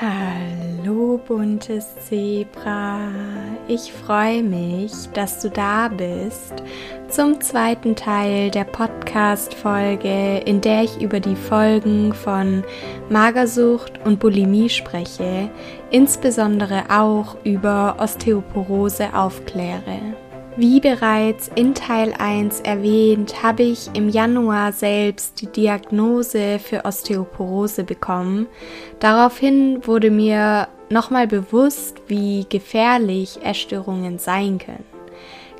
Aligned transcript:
Hallo 0.00 1.18
buntes 1.26 1.96
Zebra, 2.06 3.00
ich 3.66 3.92
freue 3.92 4.44
mich, 4.44 4.92
dass 5.12 5.40
du 5.40 5.50
da 5.50 5.88
bist 5.88 6.62
zum 7.08 7.40
zweiten 7.40 7.96
Teil 7.96 8.52
der 8.52 8.62
Podcast-Folge, 8.62 10.38
in 10.46 10.60
der 10.60 10.84
ich 10.84 11.02
über 11.02 11.18
die 11.18 11.34
Folgen 11.34 12.14
von 12.14 12.62
Magersucht 13.10 13.98
und 14.04 14.20
Bulimie 14.20 14.68
spreche, 14.68 15.50
insbesondere 15.90 16.84
auch 16.90 17.34
über 17.42 17.96
Osteoporose 17.98 19.12
aufkläre. 19.14 20.07
Wie 20.58 20.80
bereits 20.80 21.52
in 21.54 21.72
Teil 21.72 22.12
1 22.18 22.62
erwähnt, 22.62 23.44
habe 23.44 23.62
ich 23.62 23.90
im 23.94 24.08
Januar 24.08 24.72
selbst 24.72 25.40
die 25.40 25.46
Diagnose 25.46 26.58
für 26.58 26.84
Osteoporose 26.84 27.84
bekommen. 27.84 28.48
Daraufhin 28.98 29.86
wurde 29.86 30.10
mir 30.10 30.66
nochmal 30.90 31.28
bewusst, 31.28 32.02
wie 32.08 32.44
gefährlich 32.48 33.38
Essstörungen 33.44 34.18
sein 34.18 34.58
können. 34.58 34.97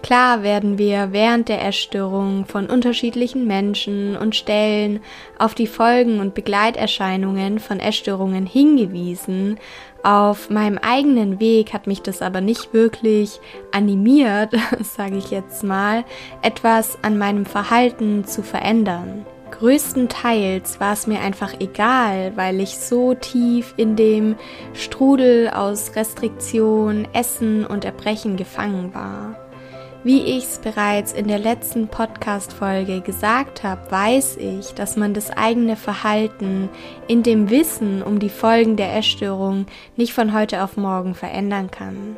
Klar 0.03 0.43
werden 0.43 0.79
wir 0.79 1.13
während 1.13 1.49
der 1.49 1.65
Essstörung 1.65 2.47
von 2.47 2.67
unterschiedlichen 2.67 3.47
Menschen 3.47 4.17
und 4.17 4.37
Stellen 4.37 5.01
auf 5.39 5.55
die 5.55 5.67
Folgen 5.67 6.21
und 6.21 6.35
Begleiterscheinungen 6.35 7.59
von 7.59 7.81
Essstörungen 7.81 8.47
hingewiesen. 8.47 9.59
Auf 10.05 10.49
meinem 10.49 10.79
eigenen 10.79 11.41
Weg 11.41 11.73
hat 11.73 11.87
mich 11.87 12.03
das 12.03 12.23
aber 12.23 12.41
nicht 12.41 12.73
wirklich 12.73 13.41
animiert, 13.73 14.55
sage 14.83 15.17
ich 15.17 15.31
jetzt 15.31 15.65
mal, 15.65 16.05
etwas 16.43 16.99
an 17.03 17.19
meinem 17.19 17.45
Verhalten 17.45 18.25
zu 18.25 18.43
verändern. 18.43 19.27
Größtenteils 19.51 20.79
war 20.79 20.93
es 20.93 21.07
mir 21.07 21.21
einfach 21.21 21.55
egal, 21.59 22.33
weil 22.37 22.61
ich 22.61 22.79
so 22.79 23.15
tief 23.15 23.75
in 23.77 23.97
dem 23.97 24.37
Strudel 24.73 25.49
aus 25.49 25.97
Restriktion, 25.97 27.09
Essen 27.13 27.67
und 27.67 27.85
Erbrechen 27.85 28.37
gefangen 28.37 28.95
war. 28.95 29.48
Wie 30.05 30.23
ich 30.23 30.45
es 30.45 30.59
bereits 30.59 31.13
in 31.13 31.27
der 31.27 31.41
letzten 31.41 31.89
Podcast-Folge 31.89 33.01
gesagt 33.01 33.65
habe, 33.65 33.91
weiß 33.91 34.37
ich, 34.37 34.73
dass 34.75 34.97
man 34.97 35.13
das 35.13 35.31
eigene 35.31 35.75
Verhalten 35.75 36.69
in 37.09 37.25
dem 37.25 37.51
Wissen 37.51 38.05
um 38.05 38.21
die 38.21 38.29
Folgen 38.29 38.77
der 38.77 38.97
Essstörung 38.97 39.67
nicht 39.97 40.13
von 40.13 40.33
heute 40.33 40.63
auf 40.63 40.77
morgen 40.77 41.17
verändern 41.17 41.73
kann. 41.73 42.17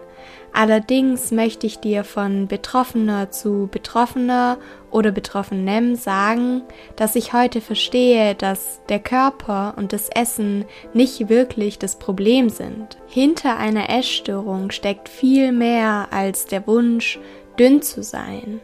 Allerdings 0.52 1.30
möchte 1.30 1.66
ich 1.66 1.78
dir 1.78 2.02
von 2.02 2.48
Betroffener 2.48 3.30
zu 3.30 3.68
Betroffener 3.70 4.58
oder 4.90 5.12
Betroffenem 5.12 5.94
sagen, 5.94 6.62
dass 6.96 7.14
ich 7.14 7.32
heute 7.32 7.60
verstehe, 7.60 8.34
dass 8.34 8.80
der 8.88 8.98
Körper 8.98 9.74
und 9.76 9.92
das 9.92 10.08
Essen 10.08 10.64
nicht 10.92 11.28
wirklich 11.28 11.78
das 11.78 11.98
Problem 11.98 12.48
sind. 12.50 12.98
Hinter 13.06 13.58
einer 13.58 13.90
Essstörung 13.90 14.72
steckt 14.72 15.08
viel 15.08 15.52
mehr 15.52 16.08
als 16.10 16.46
der 16.46 16.66
Wunsch, 16.66 17.20
dünn 17.58 17.82
zu 17.82 18.02
sein, 18.02 18.60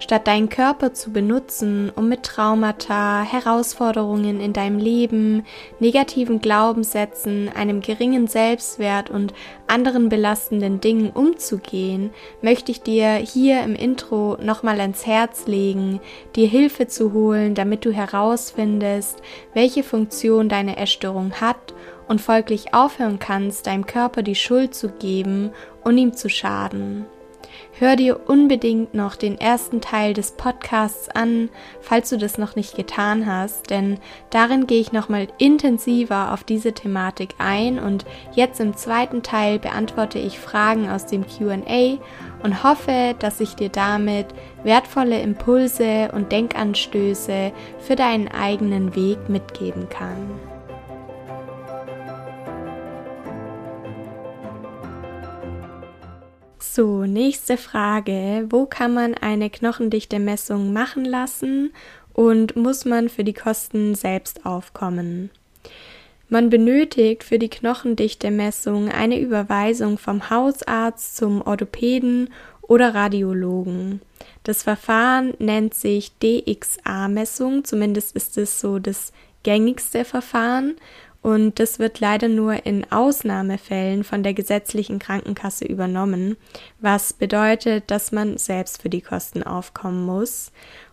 statt 0.00 0.26
deinen 0.26 0.48
Körper 0.48 0.92
zu 0.94 1.12
benutzen, 1.12 1.92
um 1.94 2.08
mit 2.08 2.22
Traumata, 2.22 3.22
Herausforderungen 3.22 4.40
in 4.40 4.52
deinem 4.52 4.78
Leben, 4.78 5.44
negativen 5.78 6.40
Glaubenssätzen, 6.40 7.50
einem 7.54 7.80
geringen 7.80 8.26
Selbstwert 8.26 9.10
und 9.10 9.34
anderen 9.66 10.08
belastenden 10.08 10.80
Dingen 10.80 11.10
umzugehen, 11.10 12.10
möchte 12.42 12.72
ich 12.72 12.82
dir 12.82 13.14
hier 13.14 13.62
im 13.62 13.74
Intro 13.74 14.36
nochmal 14.42 14.80
ans 14.80 15.06
Herz 15.06 15.46
legen, 15.46 16.00
dir 16.34 16.48
Hilfe 16.48 16.86
zu 16.86 17.12
holen, 17.12 17.54
damit 17.54 17.84
du 17.84 17.92
herausfindest, 17.92 19.22
welche 19.54 19.82
Funktion 19.82 20.48
deine 20.48 20.76
Essstörung 20.78 21.32
hat 21.40 21.74
und 22.08 22.20
folglich 22.20 22.74
aufhören 22.74 23.20
kannst, 23.20 23.66
deinem 23.66 23.86
Körper 23.86 24.22
die 24.22 24.34
Schuld 24.34 24.74
zu 24.74 24.88
geben 24.88 25.52
und 25.84 25.96
ihm 25.96 26.14
zu 26.14 26.28
schaden. 26.28 27.06
Hör 27.80 27.96
dir 27.96 28.28
unbedingt 28.28 28.92
noch 28.92 29.16
den 29.16 29.40
ersten 29.40 29.80
Teil 29.80 30.12
des 30.12 30.32
Podcasts 30.32 31.08
an, 31.08 31.48
falls 31.80 32.10
du 32.10 32.18
das 32.18 32.36
noch 32.36 32.54
nicht 32.54 32.76
getan 32.76 33.24
hast, 33.24 33.70
denn 33.70 33.98
darin 34.28 34.66
gehe 34.66 34.82
ich 34.82 34.92
nochmal 34.92 35.28
intensiver 35.38 36.34
auf 36.34 36.44
diese 36.44 36.74
Thematik 36.74 37.36
ein 37.38 37.78
und 37.78 38.04
jetzt 38.32 38.60
im 38.60 38.76
zweiten 38.76 39.22
Teil 39.22 39.58
beantworte 39.58 40.18
ich 40.18 40.38
Fragen 40.38 40.90
aus 40.90 41.06
dem 41.06 41.24
QA 41.26 41.96
und 42.42 42.62
hoffe, 42.62 43.14
dass 43.18 43.40
ich 43.40 43.54
dir 43.54 43.70
damit 43.70 44.26
wertvolle 44.62 45.18
Impulse 45.22 46.10
und 46.12 46.32
Denkanstöße 46.32 47.50
für 47.78 47.96
deinen 47.96 48.28
eigenen 48.28 48.94
Weg 48.94 49.30
mitgeben 49.30 49.88
kann. 49.88 50.49
So, 56.72 57.04
nächste 57.04 57.56
Frage. 57.56 58.46
Wo 58.48 58.64
kann 58.64 58.94
man 58.94 59.14
eine 59.14 59.50
Knochendichte-Messung 59.50 60.72
machen 60.72 61.04
lassen 61.04 61.72
und 62.12 62.54
muss 62.54 62.84
man 62.84 63.08
für 63.08 63.24
die 63.24 63.32
Kosten 63.32 63.96
selbst 63.96 64.46
aufkommen? 64.46 65.30
Man 66.28 66.48
benötigt 66.48 67.24
für 67.24 67.40
die 67.40 67.48
Knochendichte-Messung 67.48 68.88
eine 68.88 69.18
Überweisung 69.18 69.98
vom 69.98 70.30
Hausarzt 70.30 71.16
zum 71.16 71.42
Orthopäden 71.42 72.30
oder 72.62 72.94
Radiologen. 72.94 74.00
Das 74.44 74.62
Verfahren 74.62 75.34
nennt 75.40 75.74
sich 75.74 76.12
DXA-Messung, 76.22 77.64
zumindest 77.64 78.14
ist 78.14 78.38
es 78.38 78.60
so 78.60 78.78
das 78.78 79.12
gängigste 79.42 80.04
Verfahren 80.04 80.76
und 81.22 81.60
das 81.60 81.78
wird 81.78 82.00
leider 82.00 82.28
nur 82.28 82.64
in 82.64 82.90
Ausnahmefällen 82.90 84.04
von 84.04 84.22
der 84.22 84.32
gesetzlichen 84.32 84.98
Krankenkasse 84.98 85.66
übernommen, 85.66 86.36
was 86.80 87.12
bedeutet, 87.12 87.90
dass 87.90 88.10
man 88.10 88.38
selbst 88.38 88.80
für 88.80 88.88
die 88.88 89.02
Kosten 89.02 89.42
aufkommen 89.42 90.06
muss. 90.06 90.50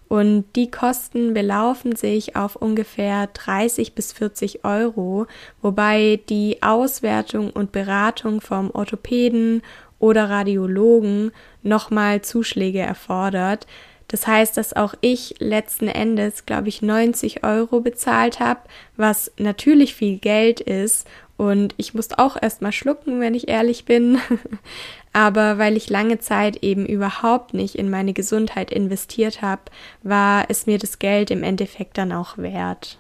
Und 0.10 0.46
die 0.56 0.72
Kosten 0.72 1.34
belaufen 1.34 1.96
sich 1.96 2.36
auf 2.36 2.56
ungefähr 2.56 3.28
30 3.28 3.94
bis 3.94 4.14
40 4.14 4.64
Euro, 4.64 5.28
wobei 5.62 6.22
die 6.30 6.62
Auswertung 6.62 7.50
und 7.50 7.74
Beratung 7.74 8.40
vom 8.40 8.72
Orthopäden 8.72 9.62
oder 10.00 10.30
Radiologen 10.30 11.32
nochmal 11.62 12.22
Zuschläge 12.22 12.80
erfordert, 12.80 13.68
das 14.08 14.26
heißt, 14.26 14.56
dass 14.56 14.74
auch 14.74 14.94
ich 15.02 15.36
letzten 15.40 15.88
Endes, 15.88 16.46
glaube 16.46 16.70
ich, 16.70 16.82
90 16.82 17.44
Euro 17.44 17.82
bezahlt 17.82 18.40
habe, 18.40 18.62
was 18.96 19.32
natürlich 19.38 19.96
viel 19.96 20.18
Geld 20.18 20.62
ist. 20.62 21.08
Und 21.36 21.76
ich 21.78 21.94
musste 21.94 22.18
auch 22.18 22.36
erstmal 22.42 22.72
schlucken, 22.72 23.20
wenn 23.20 23.36
ich 23.36 23.48
ehrlich 23.48 23.86
bin. 23.86 24.20
Aber 25.14 25.58
weil 25.58 25.78
ich 25.78 25.90
lange 25.90 26.20
Zeit 26.20 26.64
eben 26.64 26.86
überhaupt 26.86 27.54
nicht 27.54 27.76
in 27.76 27.90
meine 27.90 28.14
Gesundheit 28.14 28.72
investiert 28.72 29.42
habe, 29.42 29.64
war 30.04 30.46
es 30.50 30.66
mir 30.66 30.80
das 30.80 31.00
Geld 31.00 31.30
im 31.30 31.44
Endeffekt 31.44 31.98
dann 31.98 32.12
auch 32.12 32.38
wert. 32.38 32.98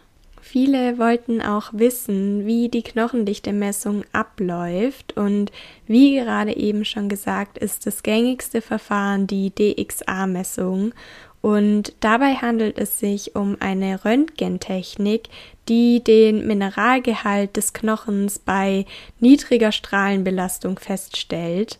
Viele 0.50 0.97
wollten 0.97 1.41
auch 1.41 1.72
wissen, 1.74 2.46
wie 2.46 2.69
die 2.69 2.81
Knochendichte-Messung 2.81 4.06
abläuft 4.13 5.18
und 5.18 5.52
wie 5.88 6.16
gerade 6.16 6.56
eben 6.56 6.85
schon 6.85 7.09
gesagt, 7.09 7.58
ist 7.58 7.85
das 7.85 8.02
gängigste 8.02 8.62
Verfahren 8.62 9.28
die 9.28 9.50
DXA-Messung 9.50 10.94
und 11.41 11.96
dabei 12.00 12.36
handelt 12.36 12.78
es 12.78 12.97
sich 12.97 13.36
um 13.36 13.57
eine 13.59 14.06
Röntgentechnik, 14.06 15.28
die 15.68 16.02
den 16.02 16.47
Mineralgehalt 16.47 17.57
des 17.57 17.74
Knochens 17.74 18.40
bei 18.40 18.86
niedriger 19.19 19.74
Strahlenbelastung 19.74 20.80
feststellt. 20.80 21.78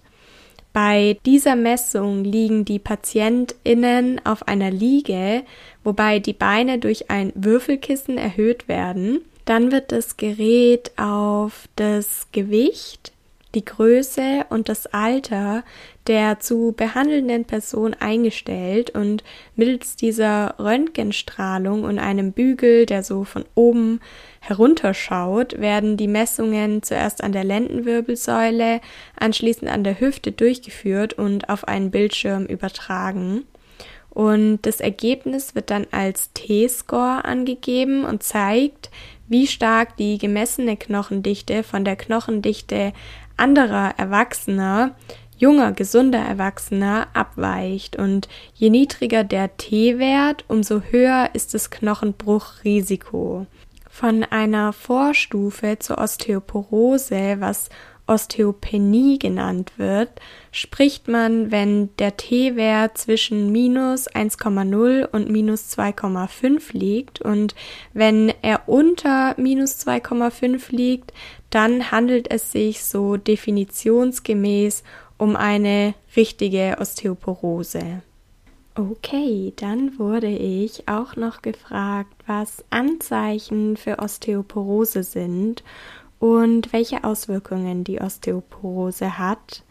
Bei 0.80 1.18
dieser 1.26 1.56
Messung 1.56 2.24
liegen 2.24 2.64
die 2.64 2.78
PatientInnen 2.78 4.22
auf 4.24 4.48
einer 4.48 4.70
Liege, 4.70 5.42
wobei 5.84 6.20
die 6.20 6.34
Beine 6.34 6.78
durch 6.78 7.10
ein 7.10 7.34
Würfelkissen 7.34 8.20
erhöht 8.20 8.68
werden. 8.68 9.22
Dann 9.46 9.72
wird 9.72 9.92
das 9.92 10.18
Gerät 10.18 10.92
auf 10.96 11.68
das 11.78 12.28
Gewicht, 12.32 13.12
die 13.56 13.66
Größe 13.66 14.46
und 14.50 14.70
das 14.70 14.86
Alter 14.86 15.64
der 16.06 16.40
zu 16.40 16.76
behandelnden 16.78 17.46
Person 17.46 17.96
eingestellt 17.96 18.92
und 18.92 19.24
mittels 19.56 19.96
dieser 19.96 20.56
Röntgenstrahlung 20.60 21.86
und 21.86 21.98
einem 21.98 22.34
Bügel, 22.34 22.86
der 22.86 23.02
so 23.02 23.24
von 23.24 23.46
oben 23.56 24.00
herunterschaut, 24.48 25.60
werden 25.60 25.98
die 25.98 26.08
Messungen 26.08 26.84
zuerst 26.84 27.24
an 27.24 27.32
der 27.32 27.44
Lendenwirbelsäule, 27.44 28.82
anschließend 29.20 29.70
an 29.70 29.84
der 29.84 30.00
Hüfte 30.00 30.32
durchgeführt 30.32 31.14
und 31.14 31.50
auf 31.50 31.68
einen 31.68 31.92
Bildschirm 31.92 32.46
übertragen. 32.46 33.44
Und 34.10 34.62
das 34.64 34.80
Ergebnis 34.80 35.54
wird 35.54 35.70
dann 35.70 35.86
als 35.92 36.32
T-Score 36.34 37.24
angegeben 37.24 38.04
und 38.04 38.24
zeigt, 38.24 38.90
wie 39.28 39.46
stark 39.46 39.98
die 39.98 40.18
gemessene 40.18 40.78
Knochendichte 40.78 41.64
von 41.64 41.86
der 41.86 41.96
Knochendichte 41.96 42.94
anderer 43.36 43.94
Erwachsener 43.98 44.96
junger, 45.38 45.72
gesunder 45.72 46.20
Erwachsener 46.20 47.08
abweicht 47.14 47.96
und 47.96 48.28
je 48.56 48.70
niedriger 48.70 49.24
der 49.24 49.56
T-Wert, 49.58 50.46
umso 50.48 50.82
höher 50.82 51.30
ist 51.34 51.54
das 51.54 51.70
Knochenbruchrisiko. 51.70 53.46
Von 54.00 54.24
einer 54.24 54.74
Vorstufe 54.74 55.80
zur 55.80 55.98
Osteoporose, 55.98 57.38
was 57.40 57.70
Osteopenie 58.06 59.18
genannt 59.18 59.72
wird, 59.78 60.22
spricht 60.52 61.08
man, 61.08 61.50
wenn 61.50 61.90
der 61.98 62.16
T-Wert 62.16 63.00
zwischen 63.00 63.52
minus 63.52 64.08
1,0 64.08 65.04
und 65.04 65.32
minus 65.32 65.76
2,5 65.76 66.78
liegt 66.78 67.24
und 67.24 67.56
wenn 67.92 68.32
er 68.44 68.70
unter 68.70 69.34
minus 69.40 69.84
2,5 69.88 70.76
liegt, 70.76 71.12
dann 71.50 71.90
handelt 71.90 72.30
es 72.30 72.52
sich 72.52 72.84
so 72.84 73.18
definitionsgemäß 73.18 74.84
um 75.18 75.36
eine 75.36 75.96
richtige 76.16 76.78
Osteoporose. 76.80 78.04
Okay, 78.80 79.54
dann 79.56 79.98
wurde 79.98 80.28
ich 80.28 80.88
auch 80.88 81.16
noch 81.16 81.42
gefragt, 81.42 82.14
was 82.28 82.64
Anzeichen 82.70 83.76
für 83.76 83.98
Osteoporose 83.98 85.02
sind 85.02 85.64
und 86.20 86.72
welche 86.74 87.04
Auswirkungen 87.04 87.84
die 87.84 88.00
Osteoporose 88.00 89.18
hat. 89.18 89.64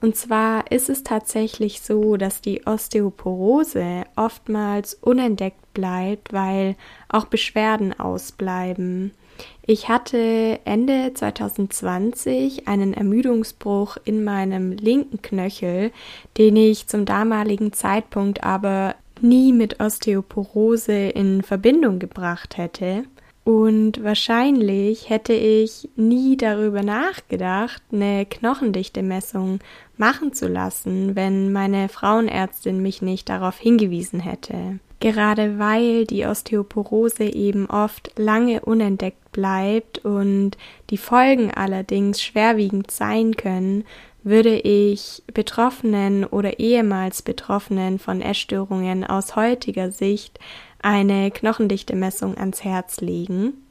Und 0.00 0.16
zwar 0.16 0.70
ist 0.72 0.88
es 0.88 1.02
tatsächlich 1.02 1.82
so, 1.82 2.16
dass 2.16 2.40
die 2.40 2.66
Osteoporose 2.66 4.04
oftmals 4.16 4.94
unentdeckt 4.94 5.74
bleibt, 5.74 6.32
weil 6.32 6.76
auch 7.10 7.26
Beschwerden 7.26 8.00
ausbleiben. 8.00 9.12
Ich 9.66 9.88
hatte 9.88 10.60
Ende 10.64 11.12
2020 11.12 12.68
einen 12.68 12.94
Ermüdungsbruch 12.94 13.96
in 14.04 14.22
meinem 14.22 14.72
linken 14.72 15.22
Knöchel, 15.22 15.90
den 16.38 16.56
ich 16.56 16.86
zum 16.86 17.04
damaligen 17.04 17.72
Zeitpunkt 17.72 18.44
aber 18.44 18.94
nie 19.20 19.52
mit 19.52 19.80
Osteoporose 19.80 21.08
in 21.08 21.42
Verbindung 21.42 21.98
gebracht 21.98 22.56
hätte. 22.56 23.04
Und 23.44 24.02
wahrscheinlich 24.02 25.08
hätte 25.08 25.32
ich 25.32 25.88
nie 25.94 26.36
darüber 26.36 26.82
nachgedacht, 26.82 27.80
eine 27.92 28.26
Knochendichte-Messung 28.26 29.60
machen 29.96 30.32
zu 30.32 30.48
lassen, 30.48 31.14
wenn 31.14 31.52
meine 31.52 31.88
Frauenärztin 31.88 32.82
mich 32.82 33.02
nicht 33.02 33.28
darauf 33.28 33.56
hingewiesen 33.58 34.18
hätte. 34.18 34.80
Gerade 34.98 35.58
weil 35.58 36.06
die 36.06 36.24
Osteoporose 36.24 37.24
eben 37.24 37.68
oft 37.68 38.12
lange 38.16 38.60
unentdeckt 38.60 39.30
bleibt 39.32 39.98
und 40.04 40.56
die 40.88 40.96
Folgen 40.96 41.50
allerdings 41.50 42.22
schwerwiegend 42.22 42.90
sein 42.90 43.36
können, 43.36 43.84
würde 44.22 44.56
ich 44.58 45.22
Betroffenen 45.32 46.24
oder 46.24 46.58
ehemals 46.58 47.22
Betroffenen 47.22 47.98
von 47.98 48.20
Essstörungen 48.22 49.04
aus 49.04 49.36
heutiger 49.36 49.92
Sicht 49.92 50.40
eine 50.82 51.30
Knochendichte-Messung 51.30 52.36
ans 52.36 52.64
Herz 52.64 53.00
legen. 53.00 53.65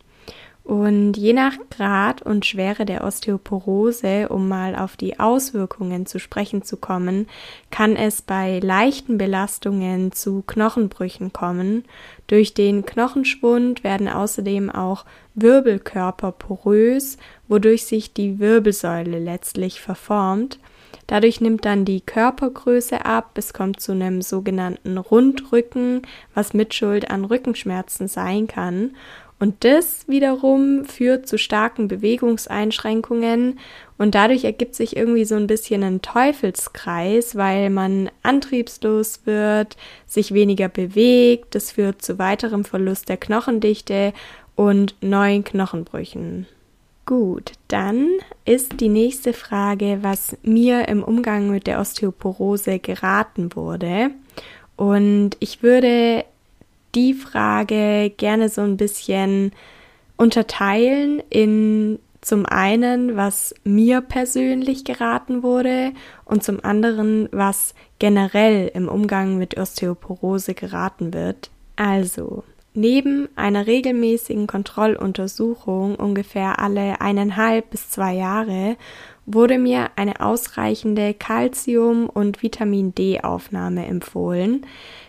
Und 0.65 1.15
je 1.15 1.33
nach 1.33 1.57
Grad 1.69 2.23
und 2.23 2.43
Schwere 2.43 2.85
der 2.85 3.03
Osteoporose, 3.03 4.29
um 4.29 4.47
mal 4.47 4.75
auf 4.75 4.97
die 4.97 5.19
Auswirkungen 5.19 6.07
zu 6.07 6.17
sprechen 6.17 6.63
zu 6.63 6.77
kommen, 6.77 7.27
kann 7.69 7.95
es 7.95 8.23
bei 8.23 8.59
leichten 8.61 9.19
Belastungen 9.19 10.11
zu 10.11 10.43
Knochenbrüchen 10.47 11.31
kommen. 11.31 11.83
Durch 12.25 12.55
den 12.55 12.83
Knochenschwund 12.83 13.83
werden 13.83 14.09
außerdem 14.09 14.71
auch 14.71 15.05
Wirbelkörper 15.35 16.31
porös, 16.31 17.17
wodurch 17.47 17.85
sich 17.85 18.13
die 18.13 18.39
Wirbelsäule 18.39 19.19
letztlich 19.19 19.79
verformt. 19.79 20.57
Dadurch 21.07 21.39
nimmt 21.39 21.65
dann 21.65 21.85
die 21.85 22.01
Körpergröße 22.01 23.05
ab, 23.05 23.31
es 23.35 23.53
kommt 23.53 23.79
zu 23.79 23.91
einem 23.91 24.23
sogenannten 24.23 24.97
Rundrücken, 24.97 26.01
was 26.33 26.55
Mitschuld 26.55 27.11
an 27.11 27.25
Rückenschmerzen 27.25 28.07
sein 28.07 28.47
kann. 28.47 28.95
Und 29.45 29.63
das 29.63 30.07
wiederum 30.07 30.85
führt 30.85 31.27
zu 31.27 31.37
starken 31.37 31.87
Bewegungseinschränkungen 31.87 33.59
und 33.99 34.15
dadurch 34.15 34.43
ergibt 34.43 34.73
sich 34.73 34.97
irgendwie 34.97 35.23
so 35.23 35.35
ein 35.35 35.45
bisschen 35.45 35.83
ein 35.83 36.01
Teufelskreis, 36.01 37.35
weil 37.35 37.69
man 37.69 38.09
antriebslos 38.23 39.19
wird, 39.25 39.77
sich 40.07 40.33
weniger 40.33 40.67
bewegt, 40.67 41.53
das 41.53 41.73
führt 41.73 42.01
zu 42.01 42.17
weiterem 42.17 42.65
Verlust 42.65 43.07
der 43.07 43.17
Knochendichte 43.17 44.13
und 44.55 44.95
neuen 45.01 45.43
Knochenbrüchen. 45.43 46.47
Gut, 47.05 47.51
dann 47.67 48.07
ist 48.45 48.79
die 48.81 48.89
nächste 48.89 49.31
Frage, 49.31 49.99
was 50.01 50.37
mir 50.41 50.87
im 50.87 51.03
Umgang 51.03 51.51
mit 51.51 51.67
der 51.67 51.79
Osteoporose 51.79 52.79
geraten 52.79 53.55
wurde. 53.55 54.09
Und 54.75 55.37
ich 55.39 55.61
würde 55.61 56.25
die 56.95 57.13
Frage 57.13 58.11
gerne 58.17 58.49
so 58.49 58.61
ein 58.61 58.77
bisschen 58.77 59.51
unterteilen 60.17 61.21
in 61.29 61.99
zum 62.21 62.45
einen, 62.47 63.15
was 63.15 63.53
mir 63.63 64.01
persönlich 64.01 64.83
geraten 64.83 65.43
wurde 65.43 65.91
und 66.23 66.43
zum 66.43 66.63
anderen, 66.63 67.29
was 67.31 67.75
generell 67.99 68.71
im 68.73 68.87
Umgang 68.87 69.37
mit 69.37 69.57
Osteoporose 69.57 70.55
geraten 70.55 71.13
wird. 71.13 71.51
Also, 71.75 72.43
Neben 72.77 73.29
einer 73.37 73.67
regelmäßigen 73.67 74.47
Kontrolluntersuchung 74.47 75.95
ungefähr 75.95 76.59
alle 76.59 76.99
eineinhalb 76.99 77.69
bis 77.69 77.89
zwei 77.89 78.13
Jahre 78.15 78.75
wurde 79.25 79.57
mir 79.57 79.91
eine 79.95 80.19
ausreichende 80.19 81.13
Calcium- 81.13 82.09
und 82.09 82.43
Vitamin 82.43 82.93
D-Aufnahme 82.93 83.85
empfohlen. 83.85 84.65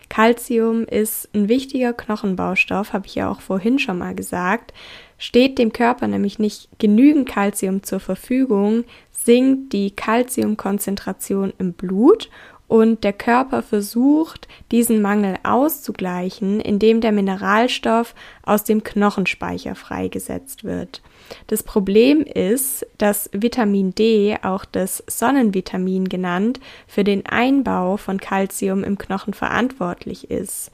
Calcium 0.09 0.85
ist 0.85 1.29
ein 1.33 1.49
wichtiger 1.49 1.93
Knochenbaustoff, 1.93 2.93
habe 2.93 3.07
ich 3.07 3.15
ja 3.15 3.29
auch 3.29 3.41
vorhin 3.41 3.79
schon 3.79 3.97
mal 3.97 4.15
gesagt. 4.15 4.73
Steht 5.17 5.57
dem 5.57 5.73
Körper 5.73 6.07
nämlich 6.07 6.39
nicht 6.39 6.69
genügend 6.79 7.27
Calcium 7.27 7.83
zur 7.83 7.99
Verfügung, 7.99 8.83
sinkt 9.11 9.73
die 9.73 9.91
Calciumkonzentration 9.91 11.53
im 11.57 11.73
Blut 11.73 12.29
und 12.67 13.03
der 13.03 13.13
Körper 13.13 13.63
versucht, 13.63 14.47
diesen 14.71 15.01
Mangel 15.01 15.37
auszugleichen, 15.43 16.59
indem 16.59 17.01
der 17.01 17.11
Mineralstoff 17.11 18.13
aus 18.43 18.63
dem 18.63 18.83
Knochenspeicher 18.83 19.75
freigesetzt 19.75 20.63
wird. 20.63 21.01
Das 21.47 21.63
Problem 21.63 22.21
ist, 22.23 22.85
dass 22.97 23.29
Vitamin 23.33 23.93
D, 23.95 24.37
auch 24.41 24.65
das 24.65 25.03
Sonnenvitamin 25.07 26.09
genannt, 26.09 26.59
für 26.87 27.03
den 27.03 27.25
Einbau 27.25 27.97
von 27.97 28.19
Calcium 28.19 28.83
im 28.83 28.97
Knochen 28.97 29.33
verantwortlich 29.33 30.29
ist. 30.29 30.71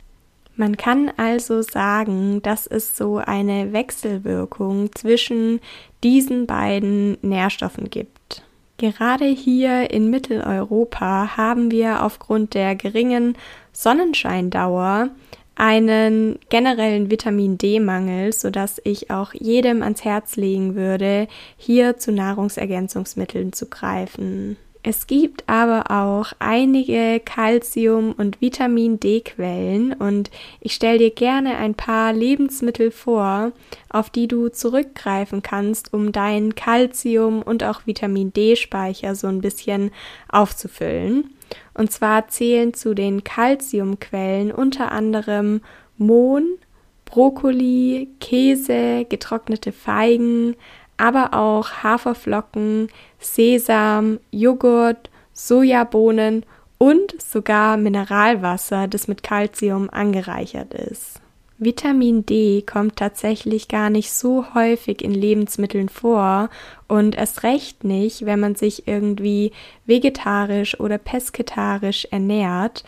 Man 0.55 0.77
kann 0.77 1.11
also 1.17 1.63
sagen, 1.63 2.41
dass 2.43 2.67
es 2.67 2.95
so 2.95 3.17
eine 3.17 3.73
Wechselwirkung 3.73 4.93
zwischen 4.93 5.59
diesen 6.03 6.45
beiden 6.45 7.17
Nährstoffen 7.23 7.89
gibt. 7.89 8.43
Gerade 8.77 9.25
hier 9.25 9.91
in 9.91 10.09
Mitteleuropa 10.09 11.37
haben 11.37 11.71
wir 11.71 12.03
aufgrund 12.03 12.53
der 12.53 12.75
geringen 12.75 13.35
Sonnenscheindauer 13.71 15.09
einen 15.55 16.39
generellen 16.49 17.11
Vitamin 17.11 17.57
D-Mangel, 17.57 18.33
sodass 18.33 18.81
ich 18.83 19.11
auch 19.11 19.33
jedem 19.33 19.81
ans 19.83 20.03
Herz 20.03 20.35
legen 20.35 20.75
würde, 20.75 21.27
hier 21.57 21.97
zu 21.97 22.11
Nahrungsergänzungsmitteln 22.11 23.53
zu 23.53 23.67
greifen. 23.67 24.57
Es 24.85 25.07
gibt 25.07 25.47
aber 25.47 25.91
auch 25.91 26.33
einige 26.39 27.21
Calcium- 27.23 28.11
und 28.11 28.41
Vitamin 28.41 28.99
D-Quellen 28.99 29.93
und 29.93 30.29
ich 30.59 30.73
stelle 30.73 30.97
dir 30.97 31.11
gerne 31.11 31.55
ein 31.55 31.73
paar 31.73 32.11
Lebensmittel 32.11 32.91
vor, 32.91 33.53
auf 33.89 34.09
die 34.09 34.27
du 34.27 34.49
zurückgreifen 34.49 35.41
kannst, 35.41 35.93
um 35.93 36.11
deinen 36.11 36.55
Calcium- 36.55 37.43
und 37.43 37.63
auch 37.63 37.87
Vitamin 37.87 38.33
D-Speicher 38.33 39.15
so 39.15 39.27
ein 39.27 39.39
bisschen 39.39 39.91
aufzufüllen. 40.27 41.33
Und 41.73 41.91
zwar 41.91 42.27
zählen 42.27 42.73
zu 42.73 42.93
den 42.93 43.23
Calciumquellen 43.23 44.51
unter 44.51 44.91
anderem 44.91 45.61
Mohn, 45.97 46.57
Brokkoli, 47.05 48.09
Käse, 48.19 49.05
getrocknete 49.05 49.71
Feigen, 49.71 50.55
aber 50.97 51.33
auch 51.33 51.83
Haferflocken, 51.83 52.87
Sesam, 53.19 54.19
Joghurt, 54.31 55.09
Sojabohnen 55.33 56.45
und 56.77 57.21
sogar 57.21 57.77
Mineralwasser, 57.77 58.87
das 58.87 59.07
mit 59.07 59.23
Calcium 59.23 59.89
angereichert 59.89 60.73
ist. 60.73 61.22
Vitamin 61.59 62.25
D 62.25 62.63
kommt 62.63 62.95
tatsächlich 62.95 63.67
gar 63.67 63.89
nicht 63.89 64.11
so 64.11 64.53
häufig 64.53 65.01
in 65.03 65.13
Lebensmitteln 65.13 65.87
vor 65.87 66.49
und 66.87 67.15
erst 67.15 67.43
recht 67.43 67.83
nicht, 67.83 68.25
wenn 68.25 68.39
man 68.39 68.55
sich 68.55 68.87
irgendwie 68.87 69.51
vegetarisch 69.85 70.79
oder 70.79 70.97
pesketarisch 70.97 72.05
ernährt. 72.11 72.83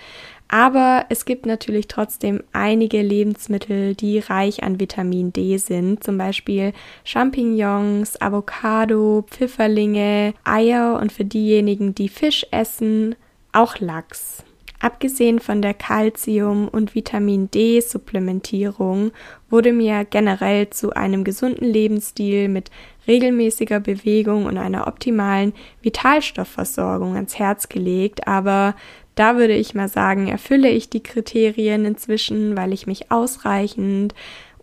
Aber 0.48 1.05
es 1.10 1.25
gibt 1.25 1.45
natürlich 1.45 1.88
trotzdem 1.88 2.41
einige 2.53 3.01
Lebensmittel, 3.01 3.95
die 3.95 4.19
reich 4.19 4.63
an 4.63 4.79
Vitamin 4.79 5.34
D 5.34 5.57
sind, 5.57 6.03
zum 6.03 6.17
Beispiel 6.17 6.72
Champignons, 7.03 8.22
Avocado, 8.22 9.25
Pfifferlinge, 9.27 10.34
Eier 10.43 11.00
und 11.01 11.12
für 11.12 11.25
diejenigen, 11.25 11.95
die 11.95 12.10
Fisch 12.10 12.45
essen, 12.51 13.15
auch 13.53 13.79
Lachs. 13.79 14.44
Abgesehen 14.86 15.39
von 15.39 15.63
der 15.63 15.74
Calcium- 15.74 16.68
und 16.68 16.94
Vitamin 16.94 17.50
D-Supplementierung 17.50 19.13
wurde 19.50 19.74
mir 19.74 20.06
generell 20.06 20.70
zu 20.70 20.92
einem 20.92 21.24
gesunden 21.24 21.65
Lebensstil 21.65 22.50
mit 22.50 22.70
regelmäßiger 23.08 23.80
Bewegung 23.80 24.46
und 24.46 24.60
einer 24.60 24.86
optimalen 24.86 25.54
Vitalstoffversorgung 25.82 27.15
ans 27.15 27.39
Herz 27.39 27.68
gelegt, 27.68 28.27
aber 28.27 28.75
da 29.15 29.38
würde 29.38 29.56
ich 29.56 29.74
mal 29.74 29.89
sagen, 29.89 30.27
erfülle 30.27 30.70
ich 30.70 30.88
die 30.88 31.01
Kriterien 31.01 31.84
inzwischen, 31.86 32.56
weil 32.56 32.72
ich 32.72 32.86
mich 32.86 33.12
ausreichend 33.12 34.13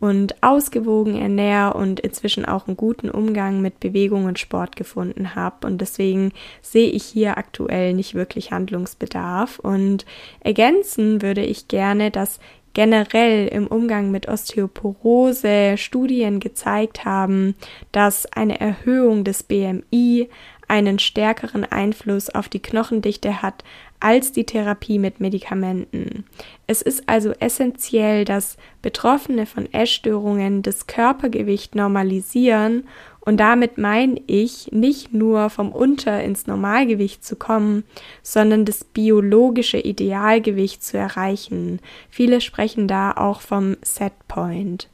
und 0.02 0.42
ausgewogen 0.42 1.14
ernähre 1.14 1.74
und 1.74 2.00
inzwischen 2.00 2.44
auch 2.44 2.66
einen 2.66 2.76
guten 2.76 3.08
Umgang 3.08 3.62
mit 3.62 3.78
Bewegung 3.78 4.24
und 4.24 4.40
Sport 4.40 4.74
gefunden 4.74 5.36
habe. 5.36 5.64
Und 5.64 5.80
deswegen 5.80 6.32
sehe 6.60 6.90
ich 6.90 7.04
hier 7.04 7.38
aktuell 7.38 7.94
nicht 7.94 8.16
wirklich 8.16 8.50
Handlungsbedarf. 8.50 9.60
Und 9.60 10.04
ergänzen 10.40 11.22
würde 11.22 11.44
ich 11.44 11.68
gerne, 11.68 12.10
dass 12.10 12.40
generell 12.74 13.46
im 13.46 13.68
Umgang 13.68 14.10
mit 14.10 14.26
Osteoporose 14.26 15.76
Studien 15.78 16.40
gezeigt 16.40 17.04
haben, 17.04 17.54
dass 17.92 18.26
eine 18.32 18.58
Erhöhung 18.58 19.22
des 19.22 19.44
BMI 19.44 20.28
einen 20.66 20.98
stärkeren 20.98 21.64
Einfluss 21.64 22.28
auf 22.28 22.48
die 22.48 22.62
Knochendichte 22.62 23.40
hat 23.40 23.62
als 24.02 24.32
die 24.32 24.44
Therapie 24.44 24.98
mit 24.98 25.20
Medikamenten. 25.20 26.24
Es 26.66 26.82
ist 26.82 27.08
also 27.08 27.32
essentiell, 27.38 28.24
dass 28.24 28.56
Betroffene 28.82 29.46
von 29.46 29.72
Essstörungen 29.72 30.62
das 30.62 30.86
Körpergewicht 30.86 31.74
normalisieren 31.74 32.84
und 33.20 33.38
damit 33.38 33.78
meine 33.78 34.20
ich 34.26 34.72
nicht 34.72 35.12
nur 35.12 35.48
vom 35.50 35.70
Unter 35.70 36.22
ins 36.24 36.48
Normalgewicht 36.48 37.24
zu 37.24 37.36
kommen, 37.36 37.84
sondern 38.22 38.64
das 38.64 38.82
biologische 38.82 39.78
Idealgewicht 39.78 40.82
zu 40.82 40.98
erreichen. 40.98 41.78
Viele 42.10 42.40
sprechen 42.40 42.88
da 42.88 43.12
auch 43.12 43.40
vom 43.40 43.76
Setpoint. 43.82 44.88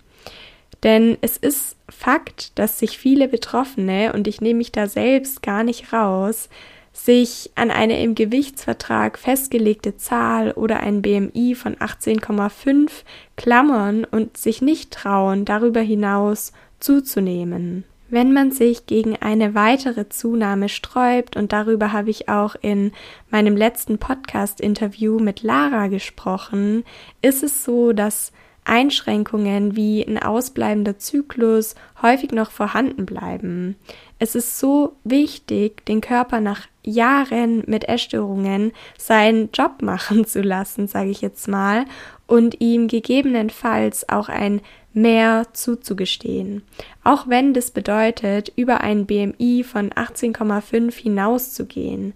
Denn 0.82 1.16
es 1.22 1.38
ist 1.38 1.76
Fakt, 1.88 2.58
dass 2.58 2.78
sich 2.78 2.98
viele 2.98 3.28
Betroffene, 3.28 4.12
und 4.12 4.28
ich 4.28 4.42
nehme 4.42 4.58
mich 4.58 4.72
da 4.72 4.86
selbst 4.86 5.42
gar 5.42 5.64
nicht 5.64 5.94
raus, 5.94 6.50
sich 6.98 7.50
an 7.54 7.70
eine 7.70 8.02
im 8.02 8.14
Gewichtsvertrag 8.14 9.18
festgelegte 9.18 9.96
Zahl 9.96 10.50
oder 10.52 10.80
ein 10.80 11.00
BMI 11.00 11.54
von 11.54 11.76
18,5 11.76 12.90
klammern 13.36 14.04
und 14.04 14.36
sich 14.36 14.60
nicht 14.60 14.90
trauen, 14.90 15.44
darüber 15.44 15.80
hinaus 15.80 16.52
zuzunehmen. 16.80 17.84
Wenn 18.10 18.32
man 18.32 18.52
sich 18.52 18.86
gegen 18.86 19.16
eine 19.16 19.54
weitere 19.54 20.08
Zunahme 20.08 20.68
sträubt, 20.68 21.36
und 21.36 21.52
darüber 21.52 21.92
habe 21.92 22.10
ich 22.10 22.28
auch 22.28 22.56
in 22.60 22.92
meinem 23.30 23.56
letzten 23.56 23.98
Podcast-Interview 23.98 25.18
mit 25.18 25.42
Lara 25.42 25.88
gesprochen, 25.88 26.84
ist 27.20 27.42
es 27.42 27.64
so, 27.64 27.92
dass 27.92 28.32
Einschränkungen 28.64 29.76
wie 29.76 30.06
ein 30.06 30.18
ausbleibender 30.18 30.98
Zyklus 30.98 31.74
häufig 32.02 32.32
noch 32.32 32.50
vorhanden 32.50 33.06
bleiben. 33.06 33.76
Es 34.18 34.34
ist 34.34 34.58
so 34.58 34.96
wichtig, 35.04 35.86
den 35.86 36.00
Körper 36.00 36.40
nach 36.40 36.66
Jahren 36.82 37.62
mit 37.66 37.88
Essstörungen 37.88 38.72
seinen 38.96 39.50
Job 39.52 39.82
machen 39.82 40.24
zu 40.24 40.42
lassen, 40.42 40.88
sage 40.88 41.10
ich 41.10 41.20
jetzt 41.20 41.46
mal, 41.46 41.84
und 42.26 42.60
ihm 42.60 42.88
gegebenenfalls 42.88 44.08
auch 44.08 44.28
ein 44.28 44.60
Mehr 44.92 45.46
zuzugestehen. 45.52 46.62
Auch 47.04 47.28
wenn 47.28 47.54
das 47.54 47.70
bedeutet, 47.70 48.52
über 48.56 48.80
ein 48.80 49.06
BMI 49.06 49.62
von 49.62 49.90
18,5 49.90 50.92
hinauszugehen. 50.94 52.14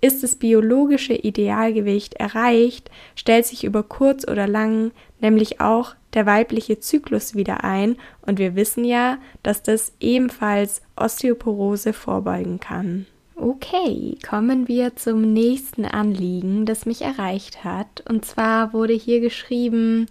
Ist 0.00 0.22
das 0.22 0.34
biologische 0.34 1.14
Idealgewicht 1.14 2.14
erreicht, 2.14 2.90
stellt 3.14 3.46
sich 3.46 3.62
über 3.62 3.84
kurz 3.84 4.26
oder 4.26 4.48
lang 4.48 4.90
nämlich 5.20 5.60
auch 5.60 5.94
der 6.14 6.26
weibliche 6.26 6.80
Zyklus 6.80 7.34
wieder 7.34 7.64
ein 7.64 7.96
und 8.22 8.38
wir 8.38 8.54
wissen 8.54 8.84
ja, 8.84 9.18
dass 9.42 9.62
das 9.62 9.92
ebenfalls 10.00 10.82
Osteoporose 10.96 11.92
vorbeugen 11.92 12.60
kann. 12.60 13.06
Okay, 13.36 14.16
kommen 14.26 14.68
wir 14.68 14.94
zum 14.94 15.32
nächsten 15.32 15.84
Anliegen, 15.84 16.66
das 16.66 16.86
mich 16.86 17.02
erreicht 17.02 17.64
hat. 17.64 18.04
Und 18.08 18.24
zwar 18.24 18.72
wurde 18.72 18.92
hier 18.92 19.20
geschrieben, 19.20 20.06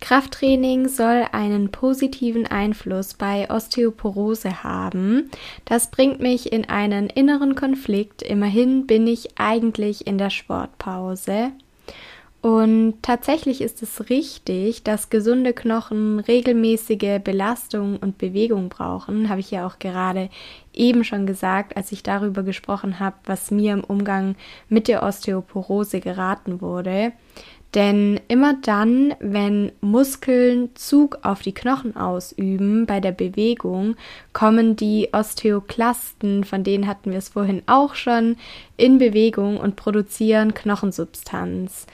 Krafttraining 0.00 0.86
soll 0.86 1.26
einen 1.32 1.72
positiven 1.72 2.46
Einfluss 2.46 3.14
bei 3.14 3.50
Osteoporose 3.50 4.62
haben. 4.62 5.28
Das 5.64 5.90
bringt 5.90 6.20
mich 6.20 6.52
in 6.52 6.68
einen 6.68 7.10
inneren 7.10 7.56
Konflikt. 7.56 8.22
Immerhin 8.22 8.86
bin 8.86 9.08
ich 9.08 9.40
eigentlich 9.40 10.06
in 10.06 10.16
der 10.16 10.30
Sportpause. 10.30 11.50
Und 12.40 13.02
tatsächlich 13.02 13.60
ist 13.60 13.82
es 13.82 14.10
richtig, 14.10 14.84
dass 14.84 15.10
gesunde 15.10 15.52
Knochen 15.52 16.20
regelmäßige 16.20 17.18
Belastung 17.22 17.96
und 17.96 18.16
Bewegung 18.16 18.68
brauchen, 18.68 19.28
habe 19.28 19.40
ich 19.40 19.50
ja 19.50 19.66
auch 19.66 19.80
gerade 19.80 20.30
eben 20.72 21.02
schon 21.02 21.26
gesagt, 21.26 21.76
als 21.76 21.90
ich 21.90 22.04
darüber 22.04 22.44
gesprochen 22.44 23.00
habe, 23.00 23.16
was 23.24 23.50
mir 23.50 23.72
im 23.72 23.82
Umgang 23.82 24.36
mit 24.68 24.86
der 24.86 25.02
Osteoporose 25.02 25.98
geraten 25.98 26.60
wurde. 26.60 27.12
Denn 27.74 28.18
immer 28.28 28.54
dann, 28.62 29.14
wenn 29.20 29.72
Muskeln 29.82 30.70
Zug 30.74 31.18
auf 31.22 31.42
die 31.42 31.52
Knochen 31.52 31.96
ausüben 31.96 32.86
bei 32.86 33.00
der 33.00 33.12
Bewegung, 33.12 33.96
kommen 34.32 34.74
die 34.74 35.08
Osteoklasten, 35.12 36.44
von 36.44 36.64
denen 36.64 36.86
hatten 36.86 37.10
wir 37.10 37.18
es 37.18 37.28
vorhin 37.28 37.62
auch 37.66 37.94
schon, 37.94 38.36
in 38.78 38.98
Bewegung 38.98 39.58
und 39.58 39.76
produzieren 39.76 40.54
Knochensubstanz. 40.54 41.86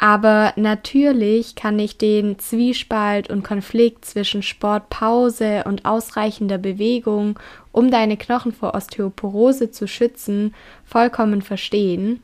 Aber 0.00 0.52
natürlich 0.54 1.56
kann 1.56 1.76
ich 1.80 1.98
den 1.98 2.38
Zwiespalt 2.38 3.30
und 3.30 3.42
Konflikt 3.42 4.04
zwischen 4.04 4.44
Sportpause 4.44 5.64
und 5.66 5.84
ausreichender 5.84 6.56
Bewegung, 6.56 7.36
um 7.72 7.90
deine 7.90 8.16
Knochen 8.16 8.52
vor 8.52 8.76
Osteoporose 8.76 9.72
zu 9.72 9.88
schützen, 9.88 10.54
vollkommen 10.84 11.42
verstehen. 11.42 12.22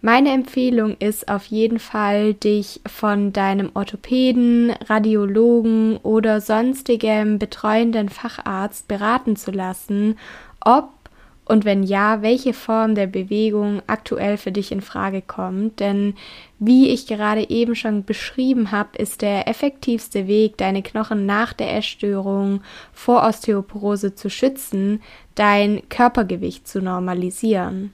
Meine 0.00 0.32
Empfehlung 0.32 0.96
ist 0.98 1.28
auf 1.28 1.44
jeden 1.44 1.78
Fall, 1.78 2.32
dich 2.32 2.80
von 2.86 3.34
deinem 3.34 3.70
Orthopäden, 3.74 4.70
Radiologen 4.88 5.98
oder 5.98 6.40
sonstigem 6.40 7.38
betreuenden 7.38 8.08
Facharzt 8.08 8.88
beraten 8.88 9.36
zu 9.36 9.50
lassen, 9.50 10.16
ob 10.64 10.88
und 11.50 11.64
wenn 11.64 11.82
ja, 11.82 12.22
welche 12.22 12.52
Form 12.52 12.94
der 12.94 13.08
Bewegung 13.08 13.82
aktuell 13.88 14.36
für 14.36 14.52
dich 14.52 14.70
in 14.70 14.82
Frage 14.82 15.20
kommt. 15.20 15.80
Denn 15.80 16.14
wie 16.60 16.90
ich 16.90 17.08
gerade 17.08 17.50
eben 17.50 17.74
schon 17.74 18.04
beschrieben 18.04 18.70
habe, 18.70 18.96
ist 18.96 19.20
der 19.20 19.48
effektivste 19.48 20.28
Weg, 20.28 20.58
deine 20.58 20.80
Knochen 20.84 21.26
nach 21.26 21.52
der 21.52 21.76
Essstörung 21.76 22.60
vor 22.92 23.24
Osteoporose 23.24 24.14
zu 24.14 24.30
schützen, 24.30 25.02
dein 25.34 25.82
Körpergewicht 25.88 26.68
zu 26.68 26.80
normalisieren 26.80 27.90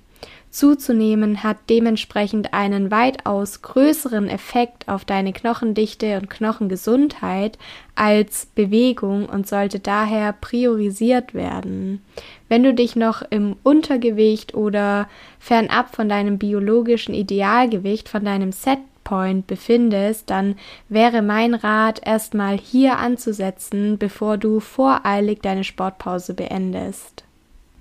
zuzunehmen 0.56 1.42
hat 1.42 1.58
dementsprechend 1.68 2.54
einen 2.54 2.90
weitaus 2.90 3.60
größeren 3.60 4.26
Effekt 4.28 4.88
auf 4.88 5.04
deine 5.04 5.34
Knochendichte 5.34 6.16
und 6.16 6.30
Knochengesundheit 6.30 7.58
als 7.94 8.46
Bewegung 8.46 9.26
und 9.26 9.46
sollte 9.46 9.80
daher 9.80 10.32
priorisiert 10.32 11.34
werden. 11.34 12.02
Wenn 12.48 12.62
du 12.62 12.72
dich 12.74 12.94
noch 12.94 13.22
im 13.30 13.56
Untergewicht 13.62 14.54
oder 14.54 15.08
fernab 15.40 15.94
von 15.94 16.08
deinem 16.08 16.38
biologischen 16.38 17.14
Idealgewicht, 17.14 18.08
von 18.08 18.24
deinem 18.24 18.52
Setpoint 18.52 19.46
befindest, 19.46 20.30
dann 20.30 20.56
wäre 20.88 21.22
mein 21.22 21.54
Rat 21.54 22.00
erstmal 22.06 22.56
hier 22.56 22.98
anzusetzen, 22.98 23.98
bevor 23.98 24.38
du 24.38 24.60
voreilig 24.60 25.40
deine 25.42 25.64
Sportpause 25.64 26.34
beendest. 26.34 27.26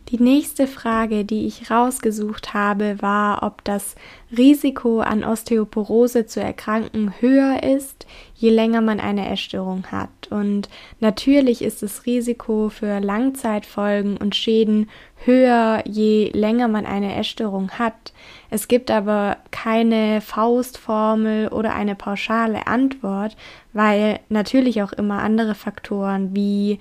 Die 0.10 0.22
nächste 0.22 0.68
Frage, 0.68 1.26
die 1.26 1.48
ich 1.48 1.72
rausgesucht 1.72 2.54
habe, 2.54 3.02
war, 3.02 3.42
ob 3.42 3.64
das 3.64 3.96
Risiko 4.38 5.00
an 5.00 5.24
Osteoporose 5.24 6.28
zu 6.28 6.40
erkranken 6.40 7.14
höher 7.22 7.64
ist, 7.64 8.06
je 8.36 8.50
länger 8.50 8.82
man 8.82 9.00
eine 9.00 9.30
Essstörung 9.30 9.86
hat. 9.92 10.10
Und 10.30 10.70
natürlich 11.00 11.62
ist 11.62 11.82
das 11.82 12.06
Risiko 12.06 12.70
für 12.70 13.00
Langzeitfolgen 13.00 14.18
und 14.18 14.36
Schäden 14.36 14.90
höher, 15.24 15.82
je 15.86 16.30
länger 16.34 16.68
man 16.68 16.86
eine 16.86 17.16
Essstörung 17.16 17.72
hat. 17.72 18.14
Es 18.50 18.68
gibt 18.68 18.92
aber 18.92 19.38
keine 19.52 20.22
Faustformel 20.22 21.48
oder 21.48 21.74
eine 21.74 21.96
pauschale 21.96 22.68
Antwort, 22.68 23.36
weil 23.74 24.20
natürlich 24.30 24.84
auch 24.84 24.94
immer 24.94 25.20
andere 25.20 25.56
Faktoren 25.56 26.36
wie 26.36 26.80